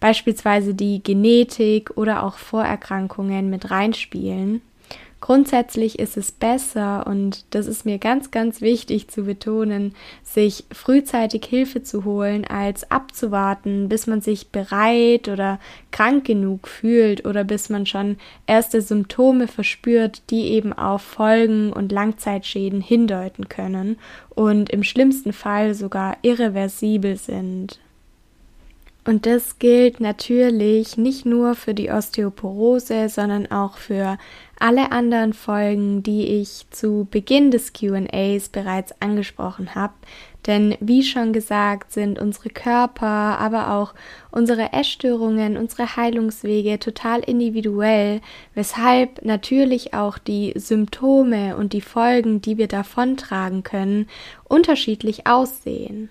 beispielsweise 0.00 0.74
die 0.74 1.02
Genetik 1.02 1.96
oder 1.96 2.22
auch 2.22 2.36
Vorerkrankungen 2.36 3.50
mit 3.50 3.70
reinspielen. 3.70 4.62
Grundsätzlich 5.20 5.98
ist 5.98 6.16
es 6.16 6.30
besser 6.32 7.06
und 7.06 7.44
das 7.50 7.66
ist 7.66 7.84
mir 7.84 7.98
ganz, 7.98 8.30
ganz 8.30 8.60
wichtig 8.60 9.08
zu 9.08 9.24
betonen, 9.24 9.94
sich 10.22 10.64
frühzeitig 10.72 11.44
Hilfe 11.44 11.82
zu 11.82 12.04
holen, 12.04 12.44
als 12.44 12.90
abzuwarten, 12.90 13.88
bis 13.88 14.06
man 14.06 14.20
sich 14.20 14.48
bereit 14.48 15.28
oder 15.28 15.58
krank 15.90 16.24
genug 16.24 16.68
fühlt 16.68 17.24
oder 17.24 17.44
bis 17.44 17.68
man 17.68 17.86
schon 17.86 18.18
erste 18.46 18.82
Symptome 18.82 19.48
verspürt, 19.48 20.22
die 20.30 20.48
eben 20.52 20.72
auf 20.72 21.02
Folgen 21.02 21.72
und 21.72 21.92
Langzeitschäden 21.92 22.80
hindeuten 22.80 23.48
können 23.48 23.98
und 24.30 24.70
im 24.70 24.82
schlimmsten 24.82 25.32
Fall 25.32 25.74
sogar 25.74 26.18
irreversibel 26.22 27.16
sind. 27.16 27.80
Und 29.06 29.24
das 29.24 29.60
gilt 29.60 30.00
natürlich 30.00 30.96
nicht 30.96 31.24
nur 31.26 31.54
für 31.54 31.74
die 31.74 31.90
Osteoporose, 31.90 33.08
sondern 33.08 33.48
auch 33.52 33.76
für 33.76 34.18
alle 34.58 34.90
anderen 34.90 35.32
Folgen, 35.32 36.02
die 36.02 36.40
ich 36.40 36.66
zu 36.70 37.06
Beginn 37.08 37.52
des 37.52 37.72
QAs 37.72 38.48
bereits 38.48 39.00
angesprochen 39.00 39.76
habe. 39.76 39.94
Denn 40.46 40.76
wie 40.80 41.04
schon 41.04 41.32
gesagt, 41.32 41.92
sind 41.92 42.18
unsere 42.18 42.50
Körper, 42.50 43.06
aber 43.06 43.74
auch 43.74 43.94
unsere 44.32 44.72
Essstörungen, 44.72 45.56
unsere 45.56 45.96
Heilungswege 45.96 46.80
total 46.80 47.20
individuell, 47.20 48.20
weshalb 48.54 49.24
natürlich 49.24 49.94
auch 49.94 50.18
die 50.18 50.52
Symptome 50.56 51.56
und 51.56 51.72
die 51.74 51.80
Folgen, 51.80 52.40
die 52.40 52.58
wir 52.58 52.68
davontragen 52.68 53.62
können, 53.62 54.08
unterschiedlich 54.48 55.28
aussehen. 55.28 56.08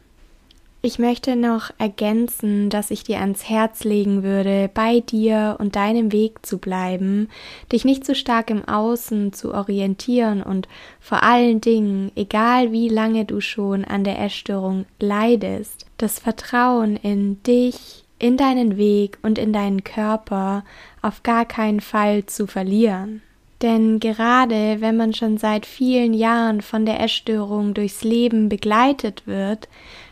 Ich 0.86 1.00
möchte 1.00 1.36
noch 1.36 1.72
ergänzen, 1.80 2.70
dass 2.70 2.92
ich 2.92 3.04
dir 3.04 3.20
ans 3.20 3.50
Herz 3.50 3.84
legen 3.84 4.22
würde, 4.22 4.70
bei 4.72 5.00
dir 5.00 5.56
und 5.58 5.75
deinem 5.75 6.12
Weg 6.12 6.46
zu 6.46 6.60
bleiben, 6.60 7.27
dich 7.72 7.86
nicht 7.86 8.06
zu 8.06 8.12
so 8.12 8.20
stark 8.20 8.51
im 8.51 8.68
Außen 8.68 9.34
zu 9.34 9.56
orientieren 9.56 10.44
und 10.44 10.68
vor 11.00 11.24
allen 11.24 11.60
Dingen, 11.60 12.12
egal 12.15 12.72
wie 12.72 12.88
lange 12.88 13.25
du 13.25 13.42
schon 13.42 13.84
an 13.84 14.04
der 14.04 14.20
Essstörung 14.22 14.86
leidest, 15.00 15.88
das 15.98 16.20
Vertrauen 16.20 16.98
in 16.98 17.42
dich, 17.42 18.06
in 18.20 18.38
deinen 18.38 18.77
Weg 18.77 19.18
und 19.24 19.39
in 19.39 19.54
deinen 19.54 19.84
Körper 19.84 20.63
auf 21.01 21.24
gar 21.24 21.46
keinen 21.46 21.82
Fall 21.82 22.27
zu 22.27 22.46
verlieren. 22.46 23.24
Denn 23.66 24.00
gerade 24.00 24.78
wenn 24.80 24.96
man 24.96 25.16
schon 25.16 25.40
seit 25.40 25.66
vielen 25.66 26.14
Jahren 26.14 26.62
von 26.62 26.86
der 26.86 27.00
Essstörung 27.00 27.74
durchs 27.74 28.04
Leben 28.04 28.48
begleitet 28.48 29.26
wird, 29.26 29.68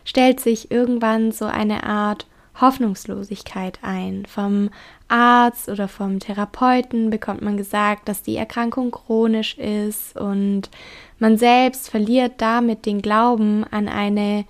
stellt 0.06 0.40
sich 0.40 0.72
irgendwann 0.72 1.32
so 1.32 1.46
eine 1.46 1.84
Art 1.84 2.26
Hoffnungslosigkeit 2.60 3.78
ein. 3.84 4.26
Vom 4.26 4.72
Arzt 5.08 5.70
oder 5.70 5.88
vom 5.88 6.18
Therapeuten 6.18 7.12
bekommt 7.12 7.44
man 7.44 7.56
gesagt, 7.56 8.10
dass 8.10 8.24
die 8.24 8.38
Erkrankung 8.38 8.90
chronisch 8.90 9.56
ist 9.60 10.20
und 10.20 10.72
man 11.20 11.38
selbst 11.38 11.92
verliert 11.92 12.34
damit 12.38 12.88
den 12.88 13.04
Glauben 13.04 13.66
an 13.70 13.88
eine 13.88 14.46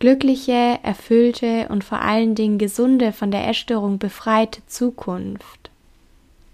glückliche, 0.00 0.80
erfüllte 0.82 1.68
und 1.68 1.84
vor 1.84 2.00
allen 2.00 2.34
Dingen 2.34 2.58
gesunde, 2.58 3.12
von 3.12 3.30
der 3.30 3.46
Essstörung 3.46 4.00
befreite 4.00 4.66
Zukunft. 4.66 5.57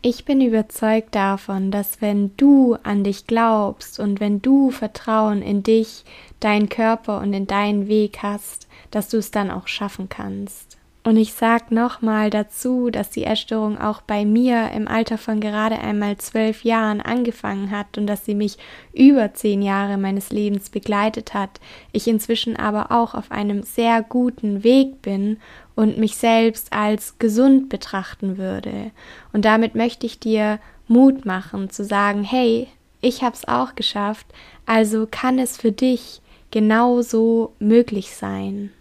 Ich 0.06 0.26
bin 0.26 0.42
überzeugt 0.42 1.14
davon, 1.14 1.70
dass 1.70 2.02
wenn 2.02 2.36
du 2.36 2.76
an 2.82 3.04
dich 3.04 3.26
glaubst 3.26 3.98
und 3.98 4.20
wenn 4.20 4.42
du 4.42 4.70
Vertrauen 4.70 5.40
in 5.40 5.62
dich, 5.62 6.04
deinen 6.40 6.68
Körper 6.68 7.22
und 7.22 7.32
in 7.32 7.46
deinen 7.46 7.88
Weg 7.88 8.18
hast, 8.20 8.68
dass 8.90 9.08
du 9.08 9.16
es 9.16 9.30
dann 9.30 9.50
auch 9.50 9.66
schaffen 9.66 10.10
kannst. 10.10 10.73
Und 11.06 11.18
ich 11.18 11.34
sag 11.34 11.70
nochmal 11.70 12.30
dazu, 12.30 12.88
dass 12.88 13.10
die 13.10 13.24
Essstörung 13.24 13.78
auch 13.78 14.00
bei 14.00 14.24
mir 14.24 14.70
im 14.70 14.88
Alter 14.88 15.18
von 15.18 15.38
gerade 15.38 15.78
einmal 15.78 16.16
zwölf 16.16 16.64
Jahren 16.64 17.02
angefangen 17.02 17.70
hat 17.70 17.98
und 17.98 18.06
dass 18.06 18.24
sie 18.24 18.34
mich 18.34 18.56
über 18.94 19.34
zehn 19.34 19.60
Jahre 19.60 19.98
meines 19.98 20.30
Lebens 20.30 20.70
begleitet 20.70 21.34
hat. 21.34 21.60
Ich 21.92 22.08
inzwischen 22.08 22.56
aber 22.56 22.90
auch 22.90 23.14
auf 23.14 23.30
einem 23.30 23.64
sehr 23.64 24.02
guten 24.02 24.64
Weg 24.64 25.02
bin 25.02 25.36
und 25.74 25.98
mich 25.98 26.16
selbst 26.16 26.72
als 26.72 27.18
gesund 27.18 27.68
betrachten 27.68 28.38
würde. 28.38 28.90
Und 29.34 29.44
damit 29.44 29.74
möchte 29.74 30.06
ich 30.06 30.18
dir 30.18 30.58
Mut 30.88 31.26
machen, 31.26 31.68
zu 31.68 31.84
sagen, 31.84 32.24
hey, 32.24 32.66
ich 33.02 33.22
hab's 33.22 33.44
auch 33.46 33.74
geschafft, 33.74 34.26
also 34.64 35.06
kann 35.10 35.38
es 35.38 35.58
für 35.58 35.72
dich 35.72 36.22
genauso 36.50 37.52
möglich 37.58 38.14
sein. 38.14 38.72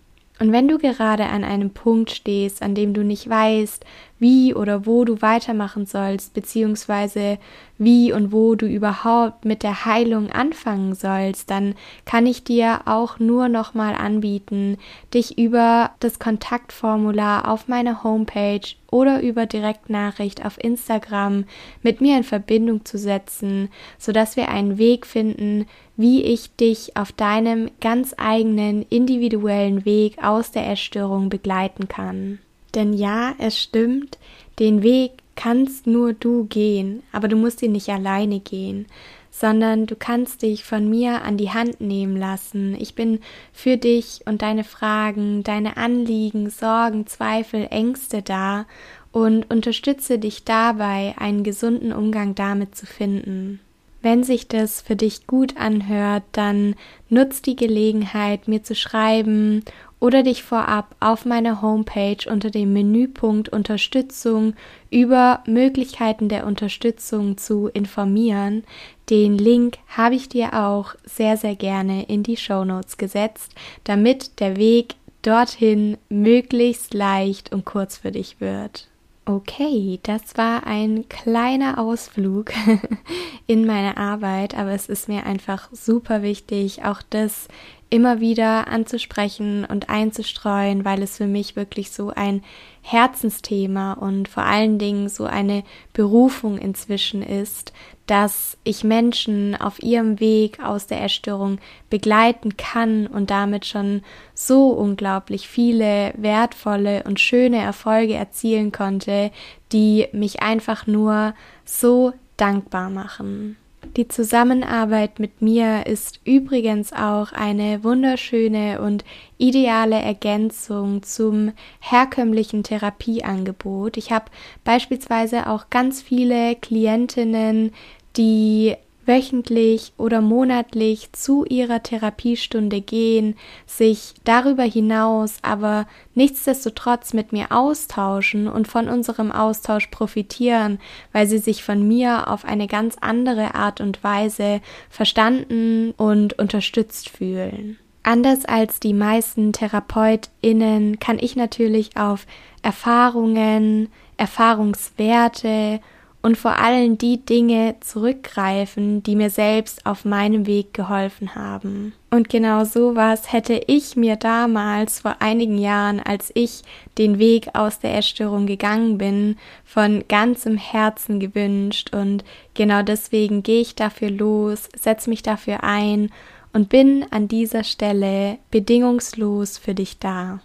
Und 0.43 0.51
wenn 0.51 0.67
du 0.67 0.77
gerade 0.77 1.27
an 1.27 1.45
einem 1.45 1.69
Punkt 1.69 2.11
stehst, 2.11 2.61
an 2.61 2.75
dem 2.75 2.93
du 2.93 3.01
nicht 3.01 3.29
weißt, 3.29 3.85
wie 4.23 4.55
oder 4.55 4.85
wo 4.85 5.03
du 5.03 5.21
weitermachen 5.21 5.85
sollst, 5.85 6.33
beziehungsweise 6.33 7.37
wie 7.77 8.13
und 8.13 8.31
wo 8.31 8.55
du 8.55 8.65
überhaupt 8.65 9.43
mit 9.43 9.63
der 9.63 9.83
Heilung 9.83 10.31
anfangen 10.31 10.95
sollst, 10.95 11.49
dann 11.49 11.75
kann 12.05 12.25
ich 12.25 12.45
dir 12.45 12.83
auch 12.85 13.19
nur 13.19 13.49
nochmal 13.49 13.95
anbieten, 13.95 14.77
dich 15.13 15.37
über 15.37 15.91
das 15.99 16.19
Kontaktformular 16.19 17.49
auf 17.51 17.67
meiner 17.67 18.01
Homepage 18.03 18.61
oder 18.89 19.21
über 19.21 19.45
Direktnachricht 19.45 20.45
auf 20.45 20.57
Instagram 20.63 21.43
mit 21.81 21.99
mir 21.99 22.15
in 22.15 22.23
Verbindung 22.23 22.85
zu 22.85 22.97
setzen, 22.97 23.67
sodass 23.97 24.37
wir 24.37 24.47
einen 24.47 24.77
Weg 24.77 25.05
finden, 25.05 25.65
wie 25.97 26.23
ich 26.23 26.55
dich 26.55 26.95
auf 26.95 27.11
deinem 27.11 27.69
ganz 27.81 28.15
eigenen 28.17 28.83
individuellen 28.83 29.83
Weg 29.83 30.23
aus 30.23 30.51
der 30.51 30.71
Essstörung 30.71 31.27
begleiten 31.27 31.89
kann. 31.89 32.39
Denn 32.75 32.93
ja, 32.93 33.35
es 33.37 33.59
stimmt, 33.59 34.17
den 34.59 34.83
Weg 34.83 35.11
kannst 35.35 35.87
nur 35.87 36.13
du 36.13 36.45
gehen, 36.45 37.03
aber 37.11 37.27
du 37.27 37.35
musst 37.35 37.61
ihn 37.61 37.71
nicht 37.71 37.89
alleine 37.89 38.39
gehen, 38.39 38.85
sondern 39.31 39.87
du 39.87 39.95
kannst 39.95 40.43
dich 40.43 40.63
von 40.63 40.89
mir 40.89 41.23
an 41.23 41.37
die 41.37 41.49
Hand 41.49 41.81
nehmen 41.81 42.15
lassen. 42.15 42.75
Ich 42.79 42.93
bin 42.93 43.19
für 43.51 43.77
dich 43.77 44.21
und 44.25 44.43
deine 44.43 44.63
Fragen, 44.63 45.43
deine 45.43 45.77
Anliegen, 45.77 46.49
Sorgen, 46.51 47.07
Zweifel, 47.07 47.67
Ängste 47.71 48.21
da 48.21 48.65
und 49.11 49.49
unterstütze 49.49 50.19
dich 50.19 50.43
dabei, 50.43 51.15
einen 51.17 51.43
gesunden 51.43 51.93
Umgang 51.93 52.35
damit 52.35 52.75
zu 52.75 52.85
finden. 52.85 53.59
Wenn 54.03 54.23
sich 54.23 54.49
das 54.49 54.81
für 54.81 54.97
dich 54.97 55.27
gut 55.27 55.55
anhört, 55.55 56.23
dann 56.33 56.75
nutz 57.09 57.41
die 57.41 57.55
Gelegenheit, 57.55 58.47
mir 58.49 58.61
zu 58.61 58.75
schreiben 58.75 59.63
oder 60.03 60.21
dich 60.21 60.43
vorab 60.43 60.97
auf 60.99 61.23
meiner 61.23 61.61
Homepage 61.61 62.29
unter 62.29 62.49
dem 62.49 62.73
Menüpunkt 62.73 63.47
Unterstützung 63.47 64.53
über 64.89 65.41
Möglichkeiten 65.47 66.27
der 66.27 66.45
Unterstützung 66.45 67.37
zu 67.37 67.69
informieren. 67.69 68.65
Den 69.09 69.37
Link 69.37 69.77
habe 69.87 70.15
ich 70.15 70.27
dir 70.27 70.61
auch 70.61 70.95
sehr, 71.05 71.37
sehr 71.37 71.55
gerne 71.55 72.03
in 72.03 72.21
die 72.21 72.35
Show 72.35 72.65
Notes 72.65 72.97
gesetzt, 72.97 73.55
damit 73.85 74.41
der 74.41 74.57
Weg 74.57 74.95
dorthin 75.21 75.97
möglichst 76.09 76.93
leicht 76.93 77.53
und 77.53 77.63
kurz 77.63 77.95
für 77.95 78.11
dich 78.11 78.41
wird. 78.41 78.89
Okay, 79.23 80.01
das 80.03 80.35
war 80.35 80.67
ein 80.67 81.07
kleiner 81.07 81.77
Ausflug 81.79 82.51
in 83.47 83.65
meine 83.65 83.95
Arbeit, 83.95 84.53
aber 84.53 84.71
es 84.71 84.89
ist 84.89 85.07
mir 85.07 85.25
einfach 85.25 85.69
super 85.71 86.23
wichtig, 86.23 86.83
auch 86.83 87.01
das 87.09 87.47
immer 87.89 88.19
wieder 88.19 88.67
anzusprechen 88.67 89.65
und 89.65 89.89
einzustreuen, 89.89 90.83
weil 90.85 91.01
es 91.03 91.17
für 91.17 91.27
mich 91.27 91.55
wirklich 91.55 91.91
so 91.91 92.09
ein 92.09 92.43
Herzensthema 92.81 93.93
und 93.93 94.27
vor 94.27 94.43
allen 94.43 94.77
Dingen 94.77 95.09
so 95.09 95.25
eine 95.25 95.63
Berufung 95.93 96.57
inzwischen 96.57 97.21
ist, 97.21 97.71
dass 98.07 98.57
ich 98.63 98.83
Menschen 98.83 99.55
auf 99.55 99.81
ihrem 99.81 100.19
Weg 100.19 100.59
aus 100.61 100.87
der 100.87 101.03
Essstörung 101.03 101.59
begleiten 101.89 102.57
kann 102.57 103.07
und 103.07 103.29
damit 103.29 103.65
schon 103.65 104.01
so 104.33 104.69
unglaublich 104.69 105.47
viele 105.47 106.13
wertvolle 106.17 107.03
und 107.03 107.19
schöne 107.19 107.57
Erfolge 107.57 108.15
erzielen 108.15 108.71
konnte, 108.71 109.31
die 109.71 110.07
mich 110.11 110.41
einfach 110.41 110.87
nur 110.87 111.33
so 111.63 112.13
dankbar 112.37 112.89
machen. 112.89 113.55
Die 113.95 114.07
Zusammenarbeit 114.07 115.19
mit 115.19 115.41
mir 115.41 115.85
ist 115.85 116.19
übrigens 116.25 116.93
auch 116.93 117.31
eine 117.31 117.83
wunderschöne 117.83 118.81
und 118.81 119.03
ideale 119.37 120.01
Ergänzung 120.01 121.03
zum 121.03 121.51
herkömmlichen 121.79 122.63
Therapieangebot. 122.63 123.97
Ich 123.97 124.11
habe 124.11 124.25
beispielsweise 124.63 125.47
auch 125.47 125.69
ganz 125.69 126.01
viele 126.01 126.55
Klientinnen, 126.55 127.71
die 128.17 128.75
wöchentlich 129.05 129.93
oder 129.97 130.21
monatlich 130.21 131.11
zu 131.13 131.45
ihrer 131.45 131.83
Therapiestunde 131.83 132.81
gehen, 132.81 133.35
sich 133.65 134.13
darüber 134.23 134.63
hinaus 134.63 135.37
aber 135.41 135.87
nichtsdestotrotz 136.15 137.13
mit 137.13 137.31
mir 137.31 137.51
austauschen 137.51 138.47
und 138.47 138.67
von 138.67 138.87
unserem 138.87 139.31
Austausch 139.31 139.87
profitieren, 139.87 140.79
weil 141.11 141.27
sie 141.27 141.39
sich 141.39 141.63
von 141.63 141.87
mir 141.87 142.29
auf 142.29 142.45
eine 142.45 142.67
ganz 142.67 142.95
andere 143.01 143.55
Art 143.55 143.81
und 143.81 144.03
Weise 144.03 144.61
verstanden 144.89 145.91
und 145.97 146.39
unterstützt 146.39 147.09
fühlen. 147.09 147.77
Anders 148.03 148.43
als 148.43 148.81
die 148.81 148.93
meisten 148.93 149.53
Therapeutinnen 149.53 150.99
kann 150.99 151.19
ich 151.19 151.37
natürlich 151.37 151.95
auf 151.95 152.25
Erfahrungen, 152.61 153.89
Erfahrungswerte 154.17 155.79
und 156.23 156.37
vor 156.37 156.57
allem 156.57 156.97
die 156.97 157.23
Dinge 157.23 157.75
zurückgreifen, 157.81 159.03
die 159.03 159.15
mir 159.15 159.29
selbst 159.29 159.85
auf 159.85 160.05
meinem 160.05 160.47
Weg 160.47 160.73
geholfen 160.73 161.35
haben. 161.35 161.93
Und 162.09 162.29
genau 162.29 162.63
sowas 162.63 163.33
hätte 163.33 163.61
ich 163.67 163.97
mir 163.97 164.15
damals 164.15 165.01
vor 165.01 165.17
einigen 165.19 165.57
Jahren, 165.57 165.99
als 165.99 166.31
ich 166.33 166.61
den 166.97 167.19
Weg 167.19 167.49
aus 167.53 167.79
der 167.79 167.97
Essstörung 167.97 168.47
gegangen 168.47 168.97
bin, 168.97 169.35
von 169.65 170.05
ganzem 170.07 170.57
Herzen 170.57 171.19
gewünscht 171.19 171.93
und 171.93 172.23
genau 172.53 172.83
deswegen 172.83 173.43
gehe 173.43 173.61
ich 173.61 173.75
dafür 173.75 174.09
los, 174.09 174.69
setze 174.75 175.09
mich 175.09 175.23
dafür 175.23 175.63
ein 175.63 176.09
und 176.53 176.69
bin 176.69 177.05
an 177.11 177.27
dieser 177.27 177.65
Stelle 177.65 178.37
bedingungslos 178.49 179.57
für 179.57 179.73
dich 179.73 179.99
da. 179.99 180.39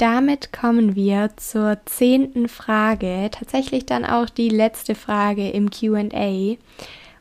Damit 0.00 0.50
kommen 0.50 0.96
wir 0.96 1.28
zur 1.36 1.76
zehnten 1.84 2.48
Frage, 2.48 3.28
tatsächlich 3.30 3.84
dann 3.84 4.06
auch 4.06 4.30
die 4.30 4.48
letzte 4.48 4.94
Frage 4.94 5.50
im 5.50 5.68
QA. 5.68 6.56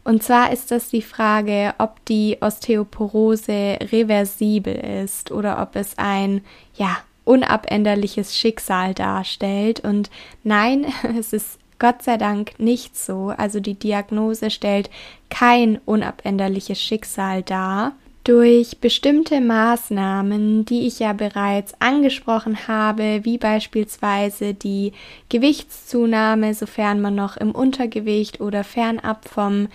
Und 0.06 0.24
zwar 0.24 0.54
ist 0.54 0.72
das 0.72 0.88
die 0.88 1.02
Frage, 1.02 1.74
ob 1.78 2.06
die 2.06 2.38
Osteoporose 2.40 3.80
reversibel 3.92 4.74
ist 5.04 5.30
oder 5.30 5.62
ob 5.62 5.76
es 5.76 5.98
ein, 5.98 6.40
ja, 6.74 6.96
unabänderliches 7.26 8.38
Schicksal 8.38 8.94
darstellt. 8.94 9.82
Und 9.82 10.10
nein, 10.46 10.86
es 11.20 11.34
ist 11.34 11.60
Gott 11.80 12.02
sei 12.02 12.16
Dank 12.16 12.62
nicht 12.62 12.98
so. 12.98 13.34
Also 13.36 13.60
die 13.60 13.78
Diagnose 13.78 14.52
stellt 14.52 14.90
kein 15.30 15.82
unabänderliches 15.84 16.82
Schicksal 16.82 17.44
dar. 17.44 17.92
Durch 18.26 18.80
bestimmte 18.80 19.40
Maßnahmen, 19.42 20.66
die 20.66 20.86
ich 20.86 21.00
ja 21.00 21.14
bereits 21.14 21.74
angesprochen 21.80 22.68
habe, 22.68 23.22
wie 23.24 23.38
beispielsweise 23.38 24.54
die 24.54 24.92
Gewichtszunahme, 25.30 26.54
sofern 26.54 27.02
man 27.02 27.16
noch 27.16 27.38
im 27.38 27.52
Untergewicht 27.52 28.42
oder 28.42 28.64
fernab 28.64 29.28
vom 29.28 29.70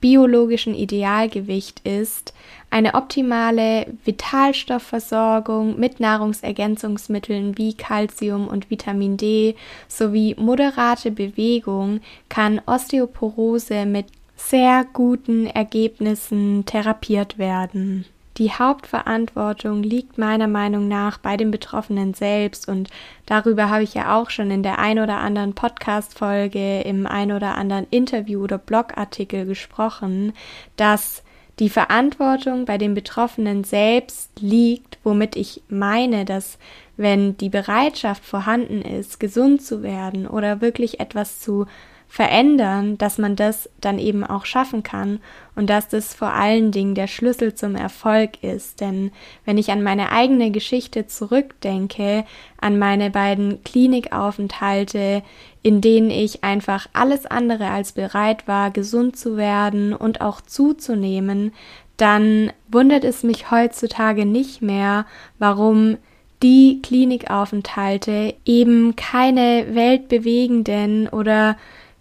biologischen 0.00 0.74
Idealgewicht 0.74 1.80
ist, 1.80 2.32
eine 2.70 2.94
optimale 2.94 3.86
Vitalstoffversorgung 4.04 5.78
mit 5.78 6.00
Nahrungsergänzungsmitteln 6.00 7.56
wie 7.56 7.74
Calcium 7.74 8.46
und 8.46 8.70
Vitamin 8.70 9.16
D 9.16 9.56
sowie 9.88 10.36
moderate 10.38 11.10
Bewegung 11.10 12.00
kann 12.28 12.60
Osteoporose 12.66 13.86
mit 13.86 14.06
sehr 14.38 14.86
guten 14.92 15.46
Ergebnissen 15.46 16.64
therapiert 16.64 17.38
werden. 17.38 18.06
Die 18.38 18.52
Hauptverantwortung 18.52 19.82
liegt 19.82 20.16
meiner 20.16 20.46
Meinung 20.46 20.86
nach 20.86 21.18
bei 21.18 21.36
den 21.36 21.50
Betroffenen 21.50 22.14
selbst 22.14 22.68
und 22.68 22.88
darüber 23.26 23.68
habe 23.68 23.82
ich 23.82 23.94
ja 23.94 24.16
auch 24.16 24.30
schon 24.30 24.52
in 24.52 24.62
der 24.62 24.78
ein 24.78 25.00
oder 25.00 25.16
anderen 25.16 25.54
Podcast-Folge, 25.54 26.82
im 26.82 27.06
ein 27.08 27.32
oder 27.32 27.56
anderen 27.56 27.88
Interview 27.90 28.44
oder 28.44 28.58
Blogartikel 28.58 29.44
gesprochen, 29.44 30.34
dass 30.76 31.24
die 31.58 31.68
Verantwortung 31.68 32.64
bei 32.64 32.78
den 32.78 32.94
Betroffenen 32.94 33.64
selbst 33.64 34.30
liegt, 34.40 34.98
womit 35.02 35.34
ich 35.34 35.62
meine, 35.68 36.24
dass 36.24 36.58
wenn 36.96 37.36
die 37.36 37.48
Bereitschaft 37.48 38.24
vorhanden 38.24 38.82
ist, 38.82 39.18
gesund 39.18 39.62
zu 39.62 39.82
werden 39.82 40.28
oder 40.28 40.60
wirklich 40.60 41.00
etwas 41.00 41.40
zu 41.40 41.66
verändern, 42.08 42.96
dass 42.96 43.18
man 43.18 43.36
das 43.36 43.68
dann 43.80 43.98
eben 43.98 44.24
auch 44.24 44.46
schaffen 44.46 44.82
kann 44.82 45.20
und 45.54 45.68
dass 45.68 45.88
das 45.88 46.14
vor 46.14 46.32
allen 46.32 46.72
Dingen 46.72 46.94
der 46.94 47.06
Schlüssel 47.06 47.54
zum 47.54 47.76
Erfolg 47.76 48.42
ist. 48.42 48.80
Denn 48.80 49.12
wenn 49.44 49.58
ich 49.58 49.70
an 49.70 49.82
meine 49.82 50.10
eigene 50.10 50.50
Geschichte 50.50 51.06
zurückdenke, 51.06 52.24
an 52.60 52.78
meine 52.78 53.10
beiden 53.10 53.62
Klinikaufenthalte, 53.62 55.22
in 55.62 55.82
denen 55.82 56.10
ich 56.10 56.44
einfach 56.44 56.86
alles 56.94 57.26
andere 57.26 57.68
als 57.68 57.92
bereit 57.92 58.48
war, 58.48 58.70
gesund 58.70 59.16
zu 59.16 59.36
werden 59.36 59.92
und 59.92 60.22
auch 60.22 60.40
zuzunehmen, 60.40 61.52
dann 61.98 62.52
wundert 62.68 63.04
es 63.04 63.22
mich 63.22 63.50
heutzutage 63.50 64.24
nicht 64.24 64.62
mehr, 64.62 65.04
warum 65.38 65.98
die 66.42 66.80
Klinikaufenthalte 66.82 68.34
eben 68.44 68.96
keine 68.96 69.74
weltbewegenden 69.74 71.08
oder 71.08 71.56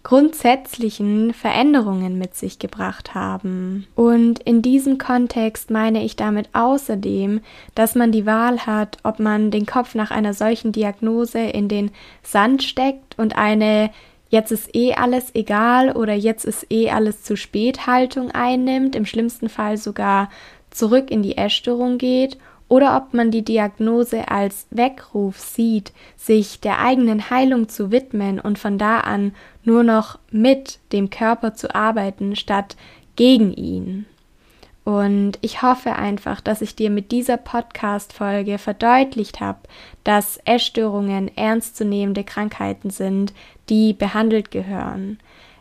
grundsätzlichen 0.07 1.33
Veränderungen 1.33 2.17
mit 2.17 2.33
sich 2.33 2.59
gebracht 2.59 3.13
haben. 3.13 3.87
Und 3.93 4.39
in 4.39 4.61
diesem 4.61 4.97
Kontext 4.97 5.69
meine 5.69 6.01
ich 6.01 6.15
damit 6.15 6.47
außerdem, 6.53 7.41
dass 7.75 7.93
man 7.93 8.13
die 8.13 8.25
Wahl 8.25 8.65
hat, 8.65 8.99
ob 9.03 9.19
man 9.19 9.51
den 9.51 9.65
Kopf 9.65 9.95
nach 9.95 10.09
einer 10.09 10.33
solchen 10.33 10.71
Diagnose 10.71 11.39
in 11.39 11.67
den 11.67 11.91
Sand 12.23 12.63
steckt 12.63 13.19
und 13.19 13.37
eine 13.37 13.89
jetzt 14.29 14.53
ist 14.53 14.73
eh 14.73 14.93
alles 14.93 15.35
egal 15.35 15.91
oder 15.91 16.13
jetzt 16.13 16.45
ist 16.45 16.71
eh 16.71 16.89
alles 16.89 17.23
zu 17.23 17.35
spät 17.35 17.85
Haltung 17.85 18.31
einnimmt, 18.31 18.95
im 18.95 19.05
schlimmsten 19.05 19.49
Fall 19.49 19.75
sogar 19.75 20.29
zurück 20.71 21.11
in 21.11 21.21
die 21.21 21.37
Essstörung 21.37 21.97
geht 21.97 22.37
oder 22.69 22.97
ob 22.97 23.13
man 23.13 23.31
die 23.31 23.43
Diagnose 23.43 24.29
als 24.29 24.67
Weckruf 24.71 25.39
sieht, 25.39 25.93
sich 26.15 26.59
der 26.59 26.79
eigenen 26.79 27.29
Heilung 27.29 27.69
zu 27.69 27.91
widmen 27.91 28.39
und 28.39 28.59
von 28.59 28.77
da 28.77 28.99
an 28.99 29.33
nur 29.63 29.83
noch 29.83 30.19
mit 30.31 30.79
dem 30.91 31.09
Körper 31.09 31.53
zu 31.53 31.73
arbeiten, 31.73 32.35
statt 32.35 32.75
gegen 33.15 33.53
ihn. 33.53 34.05
Und 34.83 35.33
ich 35.41 35.61
hoffe 35.61 35.97
einfach, 35.97 36.39
dass 36.39 36.61
ich 36.61 36.73
dir 36.73 36.89
mit 36.89 37.11
dieser 37.11 37.35
Podcast-Folge 37.35 38.57
verdeutlicht 38.57 39.41
habe, 39.41 39.59
dass 40.05 40.39
Essstörungen 40.45 41.35
ernstzunehmende 41.35 42.23
Krankheiten 42.23 42.89
sind, 42.89 43.33
die 43.67 43.91
behandelt 43.91 44.49
gehören. 44.49 45.19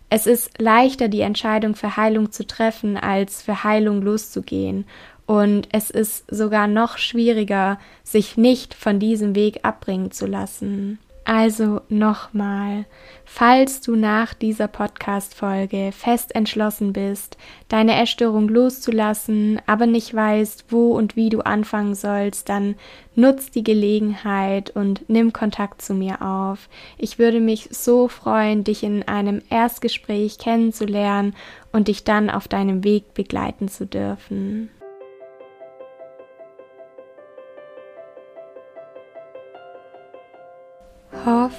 Es 0.09 0.29
ist 0.29 0.61
leichter, 0.61 1.09
die 1.09 1.23
Entscheidung 1.23 1.75
für 1.75 1.97
Heilung 1.97 2.31
zu 2.31 2.47
treffen, 2.47 2.97
als 2.97 3.42
für 3.42 3.64
Heilung 3.64 4.01
loszugehen. 4.03 4.87
Und 5.27 5.69
es 5.73 5.91
ist 5.91 6.25
sogar 6.31 6.69
noch 6.69 6.99
schwieriger, 6.99 7.79
sich 8.05 8.37
nicht 8.37 8.75
von 8.75 9.01
diesem 9.01 9.35
Weg 9.35 9.61
abbringen 9.65 10.12
zu 10.12 10.27
lassen. 10.27 10.99
Also 11.29 11.81
nochmal, 11.89 12.85
falls 13.25 13.81
du 13.81 13.97
nach 13.97 14.33
dieser 14.33 14.69
Podcast-Folge 14.69 15.91
fest 15.91 16.37
entschlossen 16.37 16.93
bist, 16.93 17.37
deine 17.67 18.01
Essstörung 18.01 18.49
loszulassen, 18.49 19.61
aber 19.67 19.87
nicht 19.87 20.15
weißt, 20.15 20.67
wo 20.69 20.93
und 20.93 21.17
wie 21.17 21.29
du 21.29 21.41
anfangen 21.41 21.97
sollst, 21.97 22.49
dann 22.49 22.77
nutz 23.17 23.51
die 23.51 23.65
Gelegenheit 23.65 24.71
und 24.71 25.09
nimm 25.09 25.33
Kontakt 25.33 25.83
zu 25.83 25.95
mir 25.95 26.23
auf. 26.23 26.69
Ich 26.97 27.19
würde 27.19 27.41
mich 27.41 27.71
so 27.73 28.07
freuen, 28.07 28.62
dich 28.62 28.85
in 28.85 29.03
einem 29.09 29.43
Erstgespräch 29.51 30.39
kennenzulernen 30.39 31.35
und 31.73 31.89
dich 31.89 32.05
dann 32.05 32.31
auf 32.31 32.47
deinem 32.47 32.85
Weg 32.85 33.15
begleiten 33.15 33.67
zu 33.67 33.85
dürfen. 33.85 34.71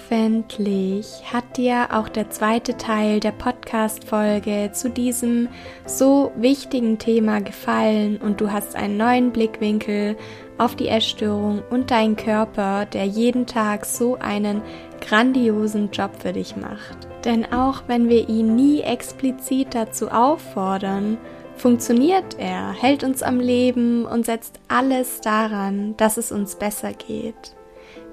Hoffentlich 0.10 1.22
hat 1.34 1.58
dir 1.58 1.90
auch 1.92 2.08
der 2.08 2.30
zweite 2.30 2.78
Teil 2.78 3.20
der 3.20 3.34
Podcast-Folge 3.34 4.70
zu 4.72 4.90
diesem 4.90 5.50
so 5.86 6.32
wichtigen 6.38 6.98
Thema 6.98 7.42
gefallen 7.42 8.18
und 8.18 8.40
du 8.40 8.50
hast 8.50 8.78
einen 8.78 8.96
neuen 8.96 9.32
Blickwinkel 9.34 10.16
auf 10.58 10.76
die 10.76 10.88
Essstörung 10.88 11.62
und 11.70 11.92
deinen 11.92 12.16
Körper, 12.16 12.86
der 12.86 13.06
jeden 13.06 13.48
Tag 13.48 13.86
so 13.86 14.16
einen 14.16 14.62
grandiosen 15.02 15.92
Job 15.92 16.12
für 16.20 16.32
dich 16.32 16.56
macht. 16.56 17.08
Denn 17.26 17.52
auch 17.52 17.84
wenn 17.88 18.08
wir 18.08 18.30
ihn 18.30 18.56
nie 18.56 18.82
explizit 18.82 19.76
dazu 19.76 20.10
auffordern, 20.10 21.18
funktioniert 21.58 22.38
er, 22.40 22.72
hält 22.72 23.04
uns 23.04 23.24
am 23.24 23.42
Leben 23.42 24.06
und 24.06 24.26
setzt 24.26 24.58
alles 24.70 25.20
daran, 25.20 25.98
dass 25.98 26.16
es 26.16 26.32
uns 26.32 26.56
besser 26.56 26.94
geht. 26.94 27.57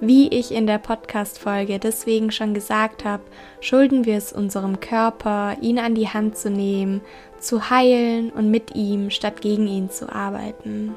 Wie 0.01 0.29
ich 0.29 0.53
in 0.53 0.67
der 0.67 0.79
Podcast-Folge 0.79 1.79
deswegen 1.79 2.31
schon 2.31 2.53
gesagt 2.53 3.05
habe, 3.05 3.23
schulden 3.61 4.05
wir 4.05 4.17
es 4.17 4.33
unserem 4.33 4.81
Körper, 4.81 5.57
ihn 5.61 5.79
an 5.79 5.95
die 5.95 6.09
Hand 6.09 6.37
zu 6.37 6.51
nehmen, 6.51 7.01
zu 7.39 7.71
heilen 7.71 8.31
und 8.31 8.51
mit 8.51 8.75
ihm 8.75 9.11
statt 9.11 9.41
gegen 9.41 9.67
ihn 9.67 9.91
zu 9.91 10.13
arbeiten. 10.13 10.95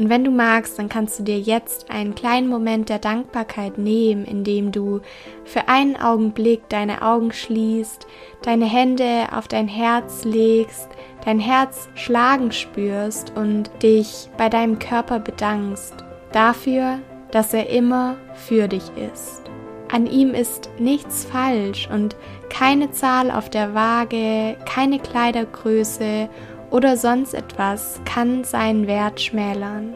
Und 0.00 0.08
wenn 0.08 0.24
du 0.24 0.30
magst, 0.30 0.78
dann 0.78 0.88
kannst 0.88 1.18
du 1.18 1.24
dir 1.24 1.38
jetzt 1.38 1.90
einen 1.90 2.14
kleinen 2.14 2.48
Moment 2.48 2.88
der 2.88 2.98
Dankbarkeit 2.98 3.76
nehmen, 3.76 4.24
indem 4.24 4.72
du 4.72 5.02
für 5.44 5.68
einen 5.68 5.94
Augenblick 5.94 6.66
deine 6.70 7.02
Augen 7.02 7.32
schließt, 7.32 8.06
deine 8.40 8.64
Hände 8.64 9.26
auf 9.32 9.46
dein 9.46 9.68
Herz 9.68 10.24
legst, 10.24 10.88
dein 11.26 11.38
Herz 11.38 11.90
schlagen 11.96 12.50
spürst 12.50 13.36
und 13.36 13.70
dich 13.82 14.30
bei 14.38 14.48
deinem 14.48 14.78
Körper 14.78 15.18
bedankst 15.18 15.94
dafür, 16.32 17.00
dass 17.32 17.54
er 17.54 17.68
immer 17.70 18.16
für 18.34 18.68
dich 18.68 18.90
ist. 18.96 19.42
An 19.92 20.06
ihm 20.06 20.34
ist 20.34 20.70
nichts 20.78 21.24
falsch 21.24 21.88
und 21.92 22.14
keine 22.48 22.92
Zahl 22.92 23.30
auf 23.30 23.50
der 23.50 23.74
Waage, 23.74 24.56
keine 24.64 25.00
Kleidergröße 25.00 26.28
oder 26.70 26.96
sonst 26.96 27.34
etwas 27.34 28.00
kann 28.04 28.44
seinen 28.44 28.86
Wert 28.86 29.20
schmälern. 29.20 29.94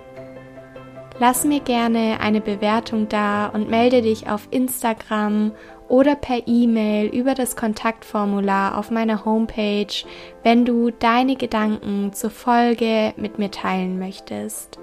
Lass 1.20 1.44
mir 1.44 1.60
gerne 1.60 2.18
eine 2.20 2.40
Bewertung 2.40 3.08
da 3.08 3.46
und 3.46 3.70
melde 3.70 4.02
dich 4.02 4.28
auf 4.28 4.48
Instagram 4.50 5.52
oder 5.86 6.16
per 6.16 6.42
E-Mail 6.46 7.06
über 7.06 7.34
das 7.34 7.54
Kontaktformular 7.54 8.76
auf 8.76 8.90
meiner 8.90 9.24
Homepage, 9.24 9.94
wenn 10.42 10.64
du 10.64 10.90
deine 10.90 11.36
Gedanken 11.36 12.12
zur 12.12 12.30
Folge 12.30 13.14
mit 13.16 13.38
mir 13.38 13.52
teilen 13.52 14.00
möchtest. 14.00 14.80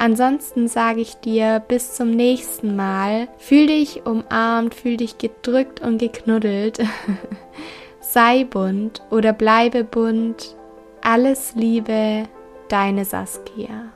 Ansonsten 0.00 0.66
sage 0.66 1.02
ich 1.02 1.16
dir 1.16 1.62
bis 1.68 1.92
zum 1.94 2.10
nächsten 2.10 2.74
Mal. 2.74 3.28
Fühl 3.36 3.66
dich 3.66 4.06
umarmt, 4.06 4.74
fühl 4.74 4.96
dich 4.96 5.18
gedrückt 5.18 5.80
und 5.82 5.98
geknuddelt. 5.98 6.78
Sei 8.00 8.44
bunt 8.44 9.02
oder 9.10 9.34
bleibe 9.34 9.84
bunt. 9.84 10.56
Alles 11.02 11.52
Liebe, 11.54 12.22
deine 12.70 13.04
Saskia. 13.04 13.92